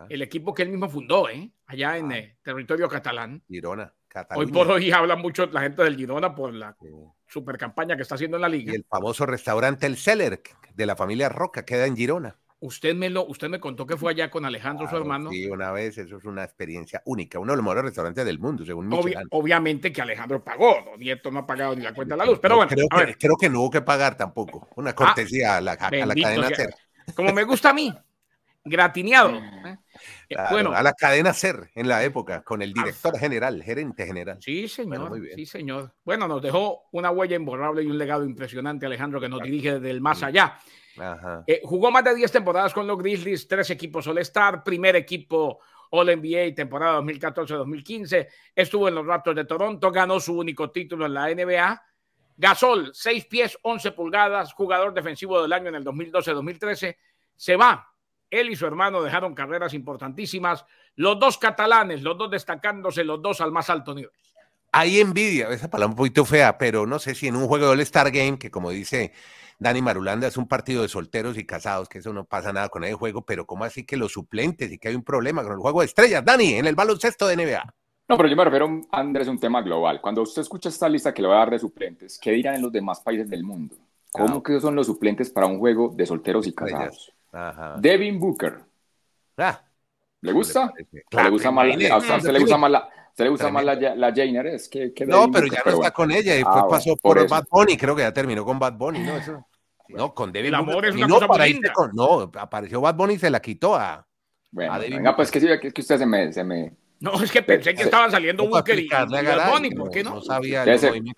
el 0.08 0.22
equipo 0.22 0.54
que 0.54 0.62
él 0.62 0.70
mismo 0.70 0.88
fundó, 0.88 1.28
¿eh? 1.28 1.50
allá 1.66 1.98
en 1.98 2.12
el 2.12 2.36
territorio 2.42 2.88
catalán. 2.88 3.42
Girona. 3.48 3.92
Hoy 4.34 4.46
por 4.46 4.70
hoy 4.70 4.90
habla 4.92 5.16
mucho 5.16 5.46
la 5.46 5.60
gente 5.60 5.82
del 5.82 5.96
Girona 5.96 6.34
por 6.34 6.54
la 6.54 6.76
super 7.26 7.58
campaña 7.58 7.96
que 7.96 8.02
está 8.02 8.14
haciendo 8.14 8.38
en 8.38 8.42
la 8.42 8.48
liga. 8.48 8.72
Y 8.72 8.76
el 8.76 8.84
famoso 8.88 9.26
restaurante 9.26 9.86
El 9.86 9.96
Celler 9.96 10.40
de 10.74 10.86
la 10.86 10.96
familia 10.96 11.28
Roca 11.28 11.64
queda 11.64 11.86
en 11.86 11.96
Girona. 11.96 12.36
Usted 12.66 12.96
me 12.96 13.08
lo, 13.08 13.24
usted 13.26 13.48
me 13.48 13.60
contó 13.60 13.86
que 13.86 13.96
fue 13.96 14.10
allá 14.10 14.28
con 14.28 14.44
Alejandro, 14.44 14.90
su 14.90 14.96
hermano. 14.96 15.30
Sí, 15.30 15.46
una 15.46 15.70
vez, 15.70 15.98
eso 15.98 16.16
es 16.16 16.24
una 16.24 16.42
experiencia 16.42 17.00
única, 17.04 17.38
uno 17.38 17.52
de 17.52 17.58
los 17.58 17.62
mejores 17.62 17.84
restaurantes 17.84 18.24
del 18.24 18.40
mundo, 18.40 18.64
según 18.64 18.90
Obviamente 19.30 19.92
que 19.92 20.02
Alejandro 20.02 20.42
pagó, 20.42 20.80
¿no? 20.84 20.96
Nieto 20.96 21.30
no 21.30 21.38
ha 21.38 21.46
pagado 21.46 21.76
ni 21.76 21.82
la 21.82 21.94
cuenta 21.94 22.16
de 22.16 22.18
la 22.18 22.26
luz, 22.26 22.40
pero 22.42 22.56
bueno. 22.56 22.68
Creo, 22.68 22.88
que, 22.88 23.14
creo 23.14 23.36
que 23.36 23.48
no 23.48 23.60
hubo 23.60 23.70
que 23.70 23.82
pagar 23.82 24.16
tampoco, 24.16 24.68
una 24.74 24.90
ah, 24.90 24.94
cortesía 24.96 25.58
a, 25.58 25.60
la, 25.60 25.76
cadena 25.76 26.12
SER. 26.48 26.74
Como 27.14 27.32
me 27.32 27.44
gusta 27.44 27.70
a 27.70 27.72
mí, 27.72 27.96
gratineado. 28.64 29.30
¿eh? 29.64 29.78
Eh, 30.28 30.36
bueno, 30.50 30.72
a 30.72 30.82
la 30.82 30.92
cadena 30.92 31.32
SER 31.32 31.70
en 31.74 31.88
la 31.88 32.04
época, 32.04 32.42
con 32.42 32.62
el 32.62 32.72
director 32.72 33.18
general, 33.18 33.62
gerente 33.62 34.06
general. 34.06 34.38
Sí, 34.40 34.68
señor, 34.68 35.12
sí, 35.34 35.46
señor. 35.46 35.92
Bueno, 36.04 36.28
nos 36.28 36.42
dejó 36.42 36.84
una 36.92 37.10
huella 37.10 37.36
imborrable 37.36 37.82
y 37.82 37.86
un 37.86 37.98
legado 37.98 38.24
impresionante, 38.24 38.86
Alejandro, 38.86 39.20
que 39.20 39.28
nos 39.28 39.42
dirige 39.42 39.74
desde 39.74 39.90
el 39.90 40.00
más 40.00 40.22
allá. 40.22 40.58
Eh, 41.46 41.60
jugó 41.64 41.90
más 41.90 42.04
de 42.04 42.14
10 42.14 42.32
temporadas 42.32 42.72
con 42.72 42.86
los 42.86 42.98
Grizzlies, 42.98 43.46
tres 43.46 43.70
equipos 43.70 44.06
All-Star, 44.06 44.62
primer 44.64 44.96
equipo 44.96 45.60
All-NBA 45.90 46.54
temporada 46.54 47.00
2014-2015, 47.00 48.28
estuvo 48.54 48.88
en 48.88 48.94
los 48.94 49.06
Raptors 49.06 49.36
de 49.36 49.44
Toronto, 49.44 49.90
ganó 49.90 50.18
su 50.20 50.36
único 50.38 50.70
título 50.70 51.06
en 51.06 51.14
la 51.14 51.28
NBA. 51.32 51.82
Gasol, 52.38 52.90
6 52.92 53.26
pies, 53.26 53.58
11 53.62 53.92
pulgadas, 53.92 54.52
jugador 54.52 54.92
defensivo 54.92 55.40
del 55.40 55.52
año 55.52 55.68
en 55.68 55.76
el 55.76 55.84
2012-2013, 55.84 56.96
se 57.34 57.56
va. 57.56 57.90
Él 58.30 58.50
y 58.50 58.56
su 58.56 58.66
hermano 58.66 59.02
dejaron 59.02 59.34
carreras 59.34 59.74
importantísimas, 59.74 60.64
los 60.96 61.18
dos 61.18 61.38
catalanes, 61.38 62.02
los 62.02 62.18
dos 62.18 62.30
destacándose, 62.30 63.04
los 63.04 63.22
dos 63.22 63.40
al 63.40 63.52
más 63.52 63.70
alto 63.70 63.94
nivel. 63.94 64.10
Hay 64.72 65.00
envidia, 65.00 65.48
esa 65.48 65.70
palabra 65.70 65.92
un 65.92 65.96
poquito 65.96 66.24
fea, 66.24 66.58
pero 66.58 66.86
no 66.86 66.98
sé 66.98 67.14
si 67.14 67.28
en 67.28 67.36
un 67.36 67.46
juego 67.46 67.66
de 67.66 67.72
All-Star 67.72 68.10
Game, 68.10 68.38
que 68.38 68.50
como 68.50 68.70
dice 68.70 69.12
Dani 69.58 69.80
Marulanda 69.80 70.26
es 70.26 70.36
un 70.36 70.48
partido 70.48 70.82
de 70.82 70.88
solteros 70.88 71.38
y 71.38 71.46
casados, 71.46 71.88
que 71.88 71.98
eso 71.98 72.12
no 72.12 72.24
pasa 72.24 72.52
nada 72.52 72.68
con 72.68 72.84
el 72.84 72.94
juego, 72.94 73.24
pero 73.24 73.46
¿cómo 73.46 73.64
así 73.64 73.86
que 73.86 73.96
los 73.96 74.12
suplentes 74.12 74.70
y 74.70 74.78
que 74.78 74.88
hay 74.88 74.94
un 74.94 75.02
problema 75.04 75.42
con 75.42 75.52
el 75.52 75.58
juego 75.58 75.80
de 75.80 75.86
estrellas? 75.86 76.24
Dani, 76.24 76.54
en 76.54 76.66
el 76.66 76.74
baloncesto 76.74 77.26
de 77.26 77.36
NBA. 77.36 77.74
No, 78.08 78.16
pero 78.16 78.28
yo 78.28 78.36
me 78.36 78.44
refiero, 78.44 78.82
Andrés, 78.92 79.26
a 79.26 79.30
un 79.30 79.40
tema 79.40 79.62
global. 79.62 80.00
Cuando 80.00 80.22
usted 80.22 80.42
escucha 80.42 80.68
esta 80.68 80.88
lista 80.88 81.12
que 81.12 81.22
le 81.22 81.28
voy 81.28 81.36
a 81.36 81.40
dar 81.40 81.50
de 81.50 81.58
suplentes, 81.58 82.18
¿qué 82.18 82.32
dirán 82.32 82.54
en 82.54 82.62
los 82.62 82.70
demás 82.70 83.00
países 83.00 83.28
del 83.28 83.42
mundo? 83.42 83.76
¿Cómo 84.12 84.42
que 84.42 84.60
son 84.60 84.74
los 84.74 84.86
suplentes 84.86 85.30
para 85.30 85.46
un 85.46 85.58
juego 85.58 85.92
de 85.94 86.06
solteros 86.06 86.46
y 86.46 86.54
casados? 86.54 87.12
Devin 87.78 88.18
Booker. 88.18 88.58
Ah, 89.36 89.62
¿Le 90.20 90.32
gusta? 90.32 90.72
le 90.92 91.30
gusta 91.30 91.50
más 91.50 91.66
la, 91.66 91.94
a 91.94 91.98
usted 91.98 92.32
le 92.32 92.38
gusta 92.40 92.56
más 92.56 92.70
la, 92.70 92.88
¿Se 93.16 93.24
le 93.24 93.30
gusta 93.30 93.50
más 93.50 93.64
la, 93.64 93.74
la 93.74 94.12
Jainer? 94.14 94.46
Es 94.46 94.68
que, 94.68 94.92
no, 95.06 95.30
pero 95.30 95.46
ya 95.46 95.62
no 95.64 95.72
está 95.72 95.90
con 95.90 96.10
ella. 96.10 96.34
Y 96.34 96.38
después 96.38 96.64
ah, 96.64 96.68
pasó 96.68 96.96
por, 96.96 97.26
Bad 97.26 97.46
Bunny. 97.50 97.76
Creo 97.78 97.96
que 97.96 98.02
ya 98.02 98.12
terminó 98.12 98.44
con 98.44 98.58
Bad 98.58 98.74
Bunny. 98.74 98.98
No, 98.98 99.16
eso, 99.16 99.46
no 99.88 100.14
con 100.14 100.32
David 100.32 100.48
El 100.48 100.54
amor 100.54 100.84
es 100.84 100.94
una 100.94 101.06
no, 101.06 101.26
cosa 101.26 101.46
linda. 101.46 101.72
no, 101.94 102.30
apareció 102.34 102.82
Bad 102.82 102.94
Bunny 102.94 103.14
y 103.14 103.18
se 103.18 103.30
la 103.30 103.40
quitó 103.40 103.74
a. 103.74 104.06
Bueno, 104.50 104.74
a 104.74 104.78
venga, 104.78 105.16
pues 105.16 105.30
que 105.30 105.40
sí, 105.40 105.46
que, 105.60 105.72
que 105.72 105.80
usted 105.80 105.96
se 105.96 106.04
me, 106.04 106.30
se 106.30 106.44
me. 106.44 106.74
No, 107.00 107.14
es 107.22 107.32
que 107.32 107.42
pensé 107.42 107.74
que 107.74 107.84
estaban 107.84 108.10
saliendo 108.10 108.46
Booker 108.48 108.78
y, 108.78 108.86
Bad 108.86 109.50
Bunny, 109.50 109.70
¿por 109.70 109.90
qué 109.90 110.04
no? 110.04 110.16
No 110.16 110.20
sabía. 110.20 110.64
Se, 110.64 110.78
se, 110.78 111.00
me 111.00 111.12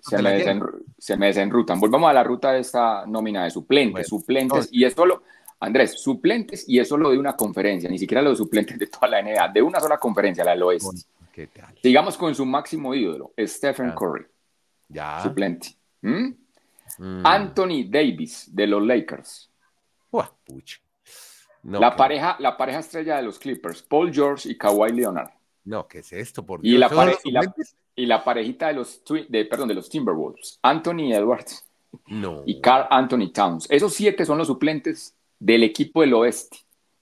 se, 0.97 1.17
me 1.17 1.27
desenrutan. 1.27 1.81
Volvamos 1.81 2.09
a 2.09 2.13
la 2.13 2.23
ruta 2.23 2.53
de 2.53 2.61
esta 2.61 3.05
nómina 3.07 3.43
de 3.43 3.49
suplentes. 3.49 4.07
suplentes. 4.07 4.69
y 4.71 4.85
esto 4.85 5.05
lo. 5.05 5.23
Andrés, 5.61 5.99
suplentes, 6.01 6.63
y 6.67 6.79
eso 6.79 6.97
lo 6.97 7.09
de 7.11 7.17
una 7.17 7.33
conferencia, 7.35 7.89
ni 7.89 7.97
siquiera 7.99 8.21
los 8.21 8.37
suplentes 8.37 8.79
de 8.79 8.87
toda 8.87 9.07
la 9.09 9.21
NBA, 9.21 9.49
de 9.49 9.61
una 9.61 9.79
sola 9.79 9.97
conferencia, 9.97 10.43
la 10.43 10.51
del 10.51 10.63
oeste. 10.63 11.01
¿Qué 11.33 11.47
tal? 11.47 11.75
Sigamos 11.81 12.17
con 12.17 12.33
su 12.33 12.45
máximo 12.45 12.93
ídolo, 12.95 13.33
Stephen. 13.39 13.91
Curry, 13.91 14.25
Ya. 14.87 15.21
suplente. 15.21 15.69
¿Mm? 16.01 16.29
Mm. 16.97 17.25
Anthony 17.25 17.83
Davis, 17.89 18.49
de 18.53 18.67
los 18.67 18.81
Lakers. 18.85 19.49
Uah, 20.11 20.31
pucha. 20.45 20.77
No, 21.63 21.79
la, 21.79 21.91
¿qué- 21.91 21.97
pareja, 21.97 22.35
la 22.39 22.55
pareja 22.57 22.79
estrella 22.79 23.17
de 23.17 23.23
los 23.23 23.37
Clippers, 23.37 23.81
Paul 23.83 24.13
George 24.13 24.49
y 24.49 24.57
Kawhi 24.57 24.93
Leonard. 24.93 25.29
No, 25.65 25.87
¿qué 25.87 25.99
es 25.99 26.11
esto? 26.13 26.45
Por 26.45 26.65
Y 26.65 26.77
la, 26.77 26.85
¿Esos 26.87 26.97
pare- 26.97 27.17
y, 27.25 27.31
la, 27.31 27.53
y 27.95 28.05
la 28.05 28.23
parejita 28.23 28.67
de 28.69 28.73
los, 28.75 29.03
de, 29.27 29.45
perdón, 29.45 29.67
de 29.67 29.73
los 29.75 29.89
Timberwolves, 29.89 30.57
Anthony 30.61 31.11
Edwards 31.13 31.65
No. 32.07 32.43
y 32.45 32.61
Carl 32.61 32.87
Anthony 32.89 33.31
Towns. 33.33 33.67
Esos 33.69 33.93
siete 33.93 34.25
son 34.25 34.37
los 34.37 34.47
suplentes 34.47 35.13
del 35.39 35.63
equipo 35.63 36.01
del 36.01 36.13
oeste. 36.13 36.57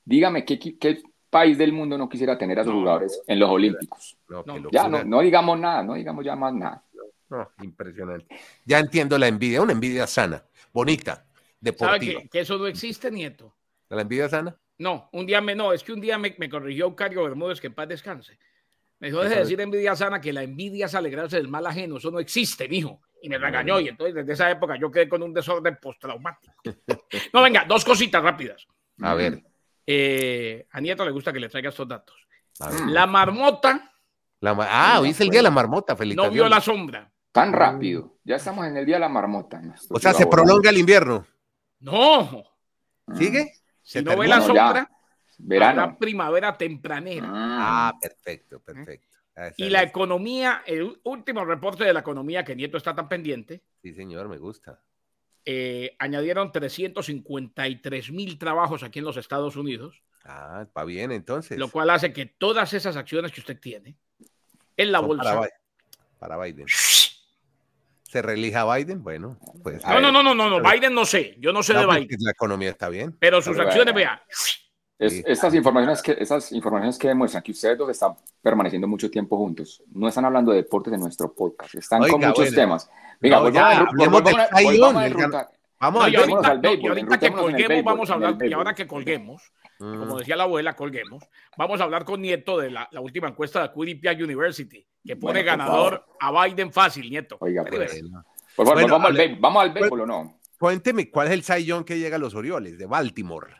Dígame 0.06 0.46
qué, 0.46 0.58
qué 0.60 1.02
país 1.30 1.58
del 1.58 1.74
mundo 1.74 1.98
no 1.98 2.08
quisiera 2.08 2.38
tener 2.38 2.60
a 2.60 2.64
sus 2.64 2.74
No. 2.74 2.80
jugadores 2.80 3.22
en 3.28 3.40
los 3.40 3.50
Olímpicos. 3.50 4.18
No, 4.30 4.44
Ya 4.72 4.88
no, 4.88 5.04
no 5.04 5.22
digamos 5.22 5.60
nada, 5.60 5.84
no 5.84 5.96
digamos 5.96 6.24
ya 6.24 6.36
más 6.36 6.54
nada. 6.54 6.84
No, 7.30 7.50
impresionante. 7.62 8.26
Ya 8.64 8.80
entiendo 8.80 9.18
la 9.18 9.28
envidia, 9.28 9.62
una 9.62 9.74
envidia 9.74 10.08
sana, 10.08 10.46
bonita, 10.72 11.16
¿Sabe 11.16 11.28
deportiva. 11.60 12.22
que, 12.22 12.30
que 12.30 12.40
eso 12.40 12.58
no 12.58 12.68
existe, 12.68 13.12
Nieto? 13.12 13.54
¿La 13.90 14.02
envidia 14.04 14.30
sana? 14.30 14.56
No, 14.78 15.10
un 15.12 15.26
día 15.26 15.42
me, 15.42 15.56
no, 15.56 15.74
es 15.74 15.84
que 15.84 15.92
un 15.92 16.00
día 16.00 16.18
me, 16.18 16.36
me 16.38 16.48
corrigió 16.50 16.86
Eucario 16.86 17.24
Bermúdez, 17.24 17.60
que 17.60 17.68
en 17.68 17.74
paz 17.74 17.90
descanse. 17.90 18.38
Me 19.00 19.08
dijo, 19.08 19.22
deje 19.22 19.36
de 19.36 19.42
decir 19.42 19.60
envidia 19.60 19.96
sana, 19.96 20.22
que 20.22 20.32
la 20.32 20.44
envidia 20.44 20.86
es 20.86 20.96
alegrarse 20.96 21.36
del 21.38 21.48
mal 21.50 21.66
ajeno, 21.68 21.98
eso 21.98 22.12
no 22.12 22.20
existe, 22.20 22.70
mijo. 22.70 23.02
Y 23.22 23.30
me 23.30 23.38
regañó, 23.38 23.80
y 23.80 23.88
entonces 23.90 24.14
desde 24.16 24.34
esa 24.34 24.50
época 24.52 24.76
yo 24.80 24.92
quedé 24.92 25.10
con 25.10 25.22
un 25.24 25.34
desorden 25.34 25.78
postraumático. 25.82 26.54
No, 27.34 27.42
venga, 27.42 27.66
dos 27.68 27.84
cositas 27.86 28.22
rápidas. 28.24 28.66
A 29.02 29.14
ver, 29.14 29.42
Eh, 29.86 30.68
a 30.72 30.82
Nieto 30.82 31.06
le 31.06 31.12
gusta 31.12 31.32
que 31.32 31.40
le 31.40 31.48
traiga 31.50 31.70
estos 31.70 31.88
datos. 31.88 32.16
La 32.88 33.06
marmota 33.08 33.92
La 34.42 34.54
ma- 34.54 34.68
ah, 34.70 35.00
hoy 35.00 35.10
es 35.10 35.22
el 35.22 35.30
día 35.30 35.40
de 35.40 35.44
la 35.44 35.52
marmota, 35.52 35.94
no 35.94 35.98
felicitaciones. 35.98 36.34
vio 36.34 36.50
la 36.50 36.60
sombra. 36.62 37.12
Tan 37.32 37.54
rápido. 37.54 38.18
Ya 38.24 38.36
estamos 38.36 38.66
en 38.68 38.76
el 38.78 38.86
día 38.86 38.96
de 38.96 39.02
la 39.02 39.10
marmota. 39.10 39.62
O 39.90 40.00
sea, 40.00 40.12
se 40.14 40.26
volando. 40.26 40.30
prolonga 40.30 40.70
el 40.72 40.78
invierno. 40.78 41.26
No, 41.80 42.44
¿Sigue? 43.16 43.54
si 43.82 44.00
Se 44.00 44.02
no 44.02 44.18
ve 44.18 44.28
la 44.28 44.38
No, 44.40 44.42
ya. 44.42 44.48
sombra, 44.48 44.92
Verano. 45.38 45.82
habrá 45.84 45.98
primavera 45.98 46.58
tempranera. 46.58 47.28
Ah, 47.32 47.88
Ah, 47.90 47.94
perfecto, 48.02 48.60
perfecto. 48.60 49.17
Y 49.58 49.70
la 49.70 49.84
economía, 49.84 50.64
el 50.66 51.00
último 51.04 51.46
reporte 51.46 51.84
de 51.84 51.94
la 51.94 52.00
economía 52.00 52.44
que 52.44 52.56
Nieto 52.56 52.78
está 52.78 52.96
tan 52.96 53.08
pendiente, 53.08 53.62
Sí, 53.84 53.94
señor, 53.94 54.28
me 54.30 54.38
gusta. 54.38 54.82
eh, 55.46 55.96
añadieron 56.00 56.52
353 56.52 58.12
mil 58.12 58.38
trabajos 58.38 58.84
aquí 58.84 59.00
en 59.00 59.06
los 59.06 59.18
Estados 59.18 59.56
Unidos, 59.56 60.02
Ah, 60.26 60.66
va 60.78 60.84
bien 60.84 61.12
entonces. 61.12 61.58
lo 61.58 61.70
cual 61.70 61.90
hace 61.92 62.12
que 62.12 62.26
todas 62.26 62.74
esas 62.74 62.98
acciones 62.98 63.32
que 63.32 63.40
usted 63.40 63.60
tiene 63.60 63.96
en 64.76 64.92
la 64.92 65.00
Son 65.00 65.08
bolsa. 65.10 65.24
Para, 65.24 65.42
Bi- 65.42 65.48
para 66.20 66.38
Biden. 66.44 66.66
¿Se 68.04 68.22
relija 68.22 68.76
Biden? 68.76 69.04
Bueno, 69.04 69.38
pues. 69.64 69.84
No, 69.86 70.00
no, 70.02 70.12
no, 70.12 70.24
no, 70.24 70.34
no, 70.34 70.50
no, 70.60 70.72
Biden 70.72 70.94
no 70.94 71.06
sé, 71.06 71.36
yo 71.40 71.52
no 71.54 71.62
sé 71.62 71.74
No, 71.74 71.82
de 71.82 71.86
pues, 71.86 72.00
Biden, 72.00 72.18
la 72.22 72.32
economía 72.32 72.70
está 72.70 72.90
bien. 72.90 73.16
pero 73.20 73.42
sus 73.42 73.56
Pero 73.56 73.68
acciones, 73.70 73.94
vea, 73.94 74.24
Es- 75.00 75.24
estas, 75.28 75.54
informaciones 75.54 76.02
que, 76.02 76.16
esas 76.20 76.52
informaciones 76.52 76.98
que 76.98 77.08
demuestran 77.08 77.44
que 77.44 77.52
ustedes 77.52 77.78
dos 77.78 77.90
están 77.90 78.14
permaneciendo 78.42 78.88
mucho 78.88 79.12
tiempo 79.12 79.38
juntos. 79.38 79.84
No 79.94 80.08
están 80.08 80.26
hablando 80.26 80.52
de 80.52 80.58
deportes 80.64 80.92
en 80.94 81.02
nuestro 81.02 81.32
podcast. 81.34 81.76
Están 81.76 82.00
con 82.08 82.20
muchos 82.20 82.36
bueno. 82.36 82.56
temas. 82.56 82.90
Venga, 83.22 83.40
No, 83.40 83.50
ya, 83.50 83.68
a 83.70 83.78
hablemos. 83.88 84.24
Vamos 85.80 86.00
No, 86.00 86.06
al 86.06 86.12
y 86.12 86.16
Enrutémonos 86.16 86.46
ahorita, 86.46 86.50
al 86.52 86.56
no, 86.58 86.62
béisbol, 86.70 86.84
y 86.84 86.88
ahorita 86.88 87.20
que 87.20 87.26
enrutémonos 87.28 87.28
en 87.28 87.28
el 87.28 87.52
colguemos, 87.54 87.70
béisbol, 87.70 87.94
vamos 87.94 88.10
a 88.10 88.14
hablar, 88.14 88.38
y 88.48 88.54
ahora 88.54 88.74
que 88.76 88.88
colguemos, 88.88 89.52
Mm. 89.80 90.00
como 90.00 90.18
decía 90.18 90.36
la 90.36 90.44
abuela, 90.46 90.74
colguemos, 90.76 91.24
vamos 91.56 91.80
a 91.80 91.84
hablar 91.84 92.04
con 92.04 92.20
Nieto 92.20 92.58
de 92.58 92.72
la, 92.72 92.88
la 92.92 93.00
última 93.00 93.28
encuesta 93.28 93.62
de 93.62 93.72
Quinnipiac 93.72 94.20
University, 94.20 94.84
que 95.06 95.16
pone 95.16 95.44
Bueno, 95.44 95.46
ganador 95.46 96.04
a 96.20 96.32
Biden 96.48 96.74
fácil, 96.74 97.08
Nieto. 97.08 97.38
Oiga, 97.40 97.64
pues. 97.64 98.02
Por 98.56 98.66
favor, 98.66 98.82
Bueno, 98.82 98.94
vamos, 98.96 99.10
al 99.12 99.18
béisbol, 99.18 99.40
¿vamos 99.40 99.62
al 99.64 99.72
béisbol 99.74 100.02
o 100.02 100.06
no? 100.08 100.40
Cuénteme, 100.58 101.12
¿cuál 101.12 101.28
es 101.28 101.34
el 101.34 101.44
Sayón 101.44 101.84
que 101.84 102.00
llega 102.00 102.16
a 102.16 102.20
los 102.20 102.34
Orioles 102.34 102.80
de 102.80 102.88
Baltimore? 102.88 103.54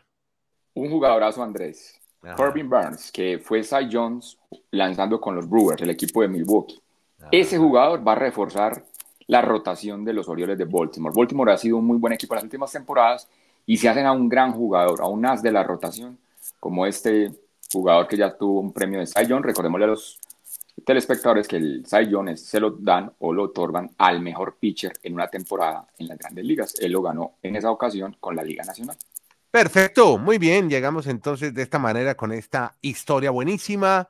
Un 0.80 0.90
jugadorazo, 0.90 1.42
Andrés. 1.42 1.94
Ajá. 2.22 2.34
Corbin 2.34 2.68
Burns, 2.68 3.12
que 3.12 3.38
fue 3.38 3.62
Cy 3.62 3.88
Jones 3.90 4.38
lanzando 4.72 5.20
con 5.20 5.34
los 5.36 5.48
Brewers, 5.48 5.80
el 5.82 5.90
equipo 5.90 6.22
de 6.22 6.28
Milwaukee. 6.28 6.80
Ajá. 7.18 7.28
Ese 7.32 7.58
jugador 7.58 8.06
va 8.06 8.12
a 8.12 8.16
reforzar 8.16 8.84
la 9.26 9.40
rotación 9.42 10.04
de 10.04 10.12
los 10.14 10.28
Orioles 10.28 10.56
de 10.58 10.64
Baltimore. 10.64 11.14
Baltimore 11.16 11.52
ha 11.52 11.56
sido 11.58 11.76
un 11.76 11.84
muy 11.86 11.98
buen 11.98 12.12
equipo 12.14 12.34
en 12.34 12.36
las 12.38 12.44
últimas 12.44 12.72
temporadas 12.72 13.28
y 13.66 13.76
se 13.76 13.88
hacen 13.88 14.06
a 14.06 14.12
un 14.12 14.28
gran 14.28 14.52
jugador, 14.52 15.00
a 15.02 15.06
un 15.06 15.24
as 15.26 15.42
de 15.42 15.52
la 15.52 15.62
rotación, 15.62 16.18
como 16.58 16.86
este 16.86 17.30
jugador 17.72 18.08
que 18.08 18.16
ya 18.16 18.34
tuvo 18.36 18.60
un 18.60 18.72
premio 18.72 18.98
de 19.00 19.06
Cy 19.06 19.26
Young. 19.26 19.44
Recordémosle 19.44 19.84
a 19.84 19.88
los 19.88 20.18
telespectadores 20.84 21.46
que 21.46 21.56
el 21.56 21.84
Cy 21.86 22.08
Young 22.08 22.30
es- 22.30 22.44
se 22.46 22.58
lo 22.60 22.70
dan 22.70 23.12
o 23.18 23.32
lo 23.32 23.44
otorgan 23.44 23.90
al 23.98 24.20
mejor 24.20 24.56
pitcher 24.58 24.92
en 25.02 25.12
una 25.14 25.28
temporada 25.28 25.86
en 25.98 26.08
las 26.08 26.18
grandes 26.18 26.44
ligas. 26.44 26.74
Él 26.80 26.92
lo 26.92 27.02
ganó 27.02 27.32
en 27.42 27.56
esa 27.56 27.70
ocasión 27.70 28.16
con 28.20 28.34
la 28.34 28.42
Liga 28.42 28.64
Nacional. 28.64 28.96
Perfecto, 29.50 30.18
muy 30.18 30.38
bien. 30.38 30.68
Llegamos 30.68 31.06
entonces 31.06 31.54
de 31.54 31.62
esta 31.62 31.78
manera 31.78 32.14
con 32.16 32.32
esta 32.32 32.76
historia 32.82 33.30
buenísima 33.30 34.08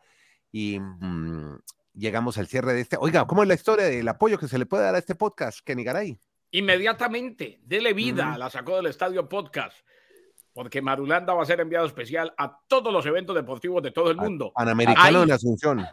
y 0.51 0.81
mm, 0.81 1.59
llegamos 1.95 2.39
al 2.39 2.49
cierre 2.49 2.73
de 2.75 2.81
este. 2.81 2.97
Oiga, 2.99 3.27
¿cómo 3.27 3.43
es 3.43 3.49
la 3.49 3.55
historia 3.55 3.85
del 3.87 4.09
apoyo 4.09 4.39
que 4.39 4.49
se 4.49 4.59
le 4.59 4.67
puede 4.67 4.83
dar 4.85 4.95
a 4.95 4.99
este 4.99 5.15
podcast, 5.15 5.61
Kenny 5.65 5.85
Garay? 5.85 6.19
Inmediatamente, 6.51 7.61
dele 7.63 7.93
vida 7.93 8.33
Mm. 8.35 8.39
la 8.39 8.51
sacó 8.51 8.77
del 8.77 8.87
estadio 8.87 9.29
podcast, 9.29 9.77
porque 10.59 10.83
Marulanda 10.83 11.35
va 11.35 11.45
a 11.45 11.47
ser 11.47 11.61
enviado 11.61 11.87
especial 11.87 12.35
a 12.37 12.59
todos 12.67 12.93
los 12.93 13.07
eventos 13.07 13.33
deportivos 13.37 13.81
de 13.81 13.93
todo 13.93 14.11
el 14.11 14.17
mundo. 14.17 14.51
Panamericano 14.53 15.19
Ahí- 15.21 15.25
en 15.25 15.31
Asunción. 15.31 15.87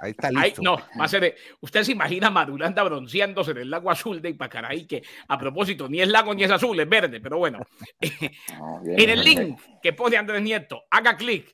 Ahí 0.00 0.12
está 0.12 0.30
listo. 0.30 0.62
no, 0.62 0.76
va 0.76 1.06
a 1.06 1.08
ser. 1.08 1.22
de- 1.22 1.34
Usted 1.60 1.82
se 1.82 1.90
imagina 1.90 2.30
Marulanda 2.30 2.84
bronceándose 2.84 3.50
en 3.50 3.56
el 3.56 3.70
lago 3.70 3.90
azul 3.90 4.22
de 4.22 4.28
Ipacaraí, 4.28 4.86
que 4.86 5.02
a 5.26 5.36
propósito, 5.36 5.88
ni 5.88 6.00
es 6.00 6.06
lago 6.06 6.32
ni 6.34 6.44
es 6.44 6.52
azul, 6.52 6.78
es 6.78 6.88
verde, 6.88 7.18
pero 7.20 7.38
bueno. 7.38 7.58
No, 8.60 8.80
bien, 8.84 9.00
en 9.00 9.10
el 9.10 9.24
bien. 9.24 9.38
link 9.48 9.60
que 9.82 9.92
pone 9.92 10.16
Andrés 10.16 10.40
Nieto, 10.40 10.84
haga 10.88 11.16
clic 11.16 11.52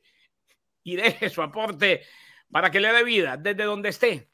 y 0.84 0.96
deje 0.96 1.30
su 1.30 1.40
aporte 1.40 2.02
para 2.52 2.70
que 2.70 2.80
le 2.80 2.92
dé 2.92 3.02
vida 3.02 3.38
desde 3.38 3.64
donde 3.64 3.88
esté 3.88 4.28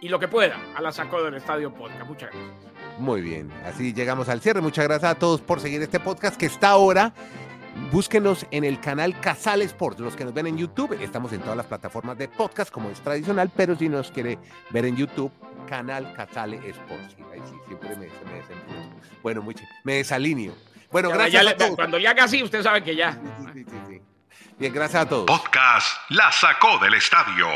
y 0.00 0.08
lo 0.08 0.18
que 0.18 0.28
pueda 0.28 0.58
a 0.74 0.80
la 0.80 0.92
sacó 0.92 1.22
del 1.22 1.34
estadio 1.34 1.74
podcast. 1.74 2.06
Muchas 2.08 2.30
gracias. 2.32 2.72
Muy 2.98 3.20
bien, 3.20 3.52
así 3.66 3.92
llegamos 3.92 4.30
al 4.30 4.40
cierre. 4.40 4.62
Muchas 4.62 4.86
gracias 4.86 5.12
a 5.12 5.18
todos 5.18 5.42
por 5.42 5.60
seguir 5.60 5.82
este 5.82 6.00
podcast 6.00 6.40
que 6.40 6.46
está 6.46 6.70
ahora. 6.70 7.12
Búsquenos 7.90 8.46
en 8.50 8.64
el 8.64 8.80
canal 8.80 9.18
Casal 9.20 9.62
Sports, 9.62 10.00
los 10.00 10.16
que 10.16 10.24
nos 10.24 10.34
ven 10.34 10.46
en 10.48 10.58
YouTube. 10.58 10.92
Estamos 11.00 11.32
en 11.32 11.40
todas 11.40 11.56
las 11.56 11.66
plataformas 11.66 12.18
de 12.18 12.26
podcast 12.28 12.70
como 12.70 12.90
es 12.90 13.00
tradicional, 13.00 13.50
pero 13.54 13.76
si 13.76 13.88
nos 13.88 14.10
quiere 14.10 14.38
ver 14.70 14.86
en 14.86 14.96
YouTube, 14.96 15.30
canal 15.68 16.12
Casal 16.14 16.54
Sports. 16.54 17.14
Sí, 17.16 17.22
ahí 17.32 17.40
sí, 17.44 17.54
siempre 17.66 17.90
me, 17.90 18.06
me. 18.06 18.10
Bueno, 19.22 19.42
mucho, 19.42 19.62
me 19.84 19.94
desalineo. 19.94 20.54
Bueno, 20.90 21.10
Ya- 21.10 21.14
gracias 21.16 21.32
ya 21.32 21.40
a 21.40 21.52
le- 21.52 21.54
todos. 21.58 21.76
cuando 21.76 21.98
le 21.98 22.08
haga 22.08 22.24
así, 22.24 22.42
usted 22.42 22.62
sabe 22.62 22.82
que 22.82 22.96
ya. 22.96 23.12
Sí, 23.12 23.18
sí, 23.54 23.64
sí, 23.70 23.76
sí. 23.88 24.02
Bien, 24.58 24.72
gracias 24.72 25.02
a 25.02 25.08
todos. 25.08 25.26
Podcast 25.26 25.86
La 26.10 26.32
Sacó 26.32 26.78
del 26.78 26.94
Estadio 26.94 27.46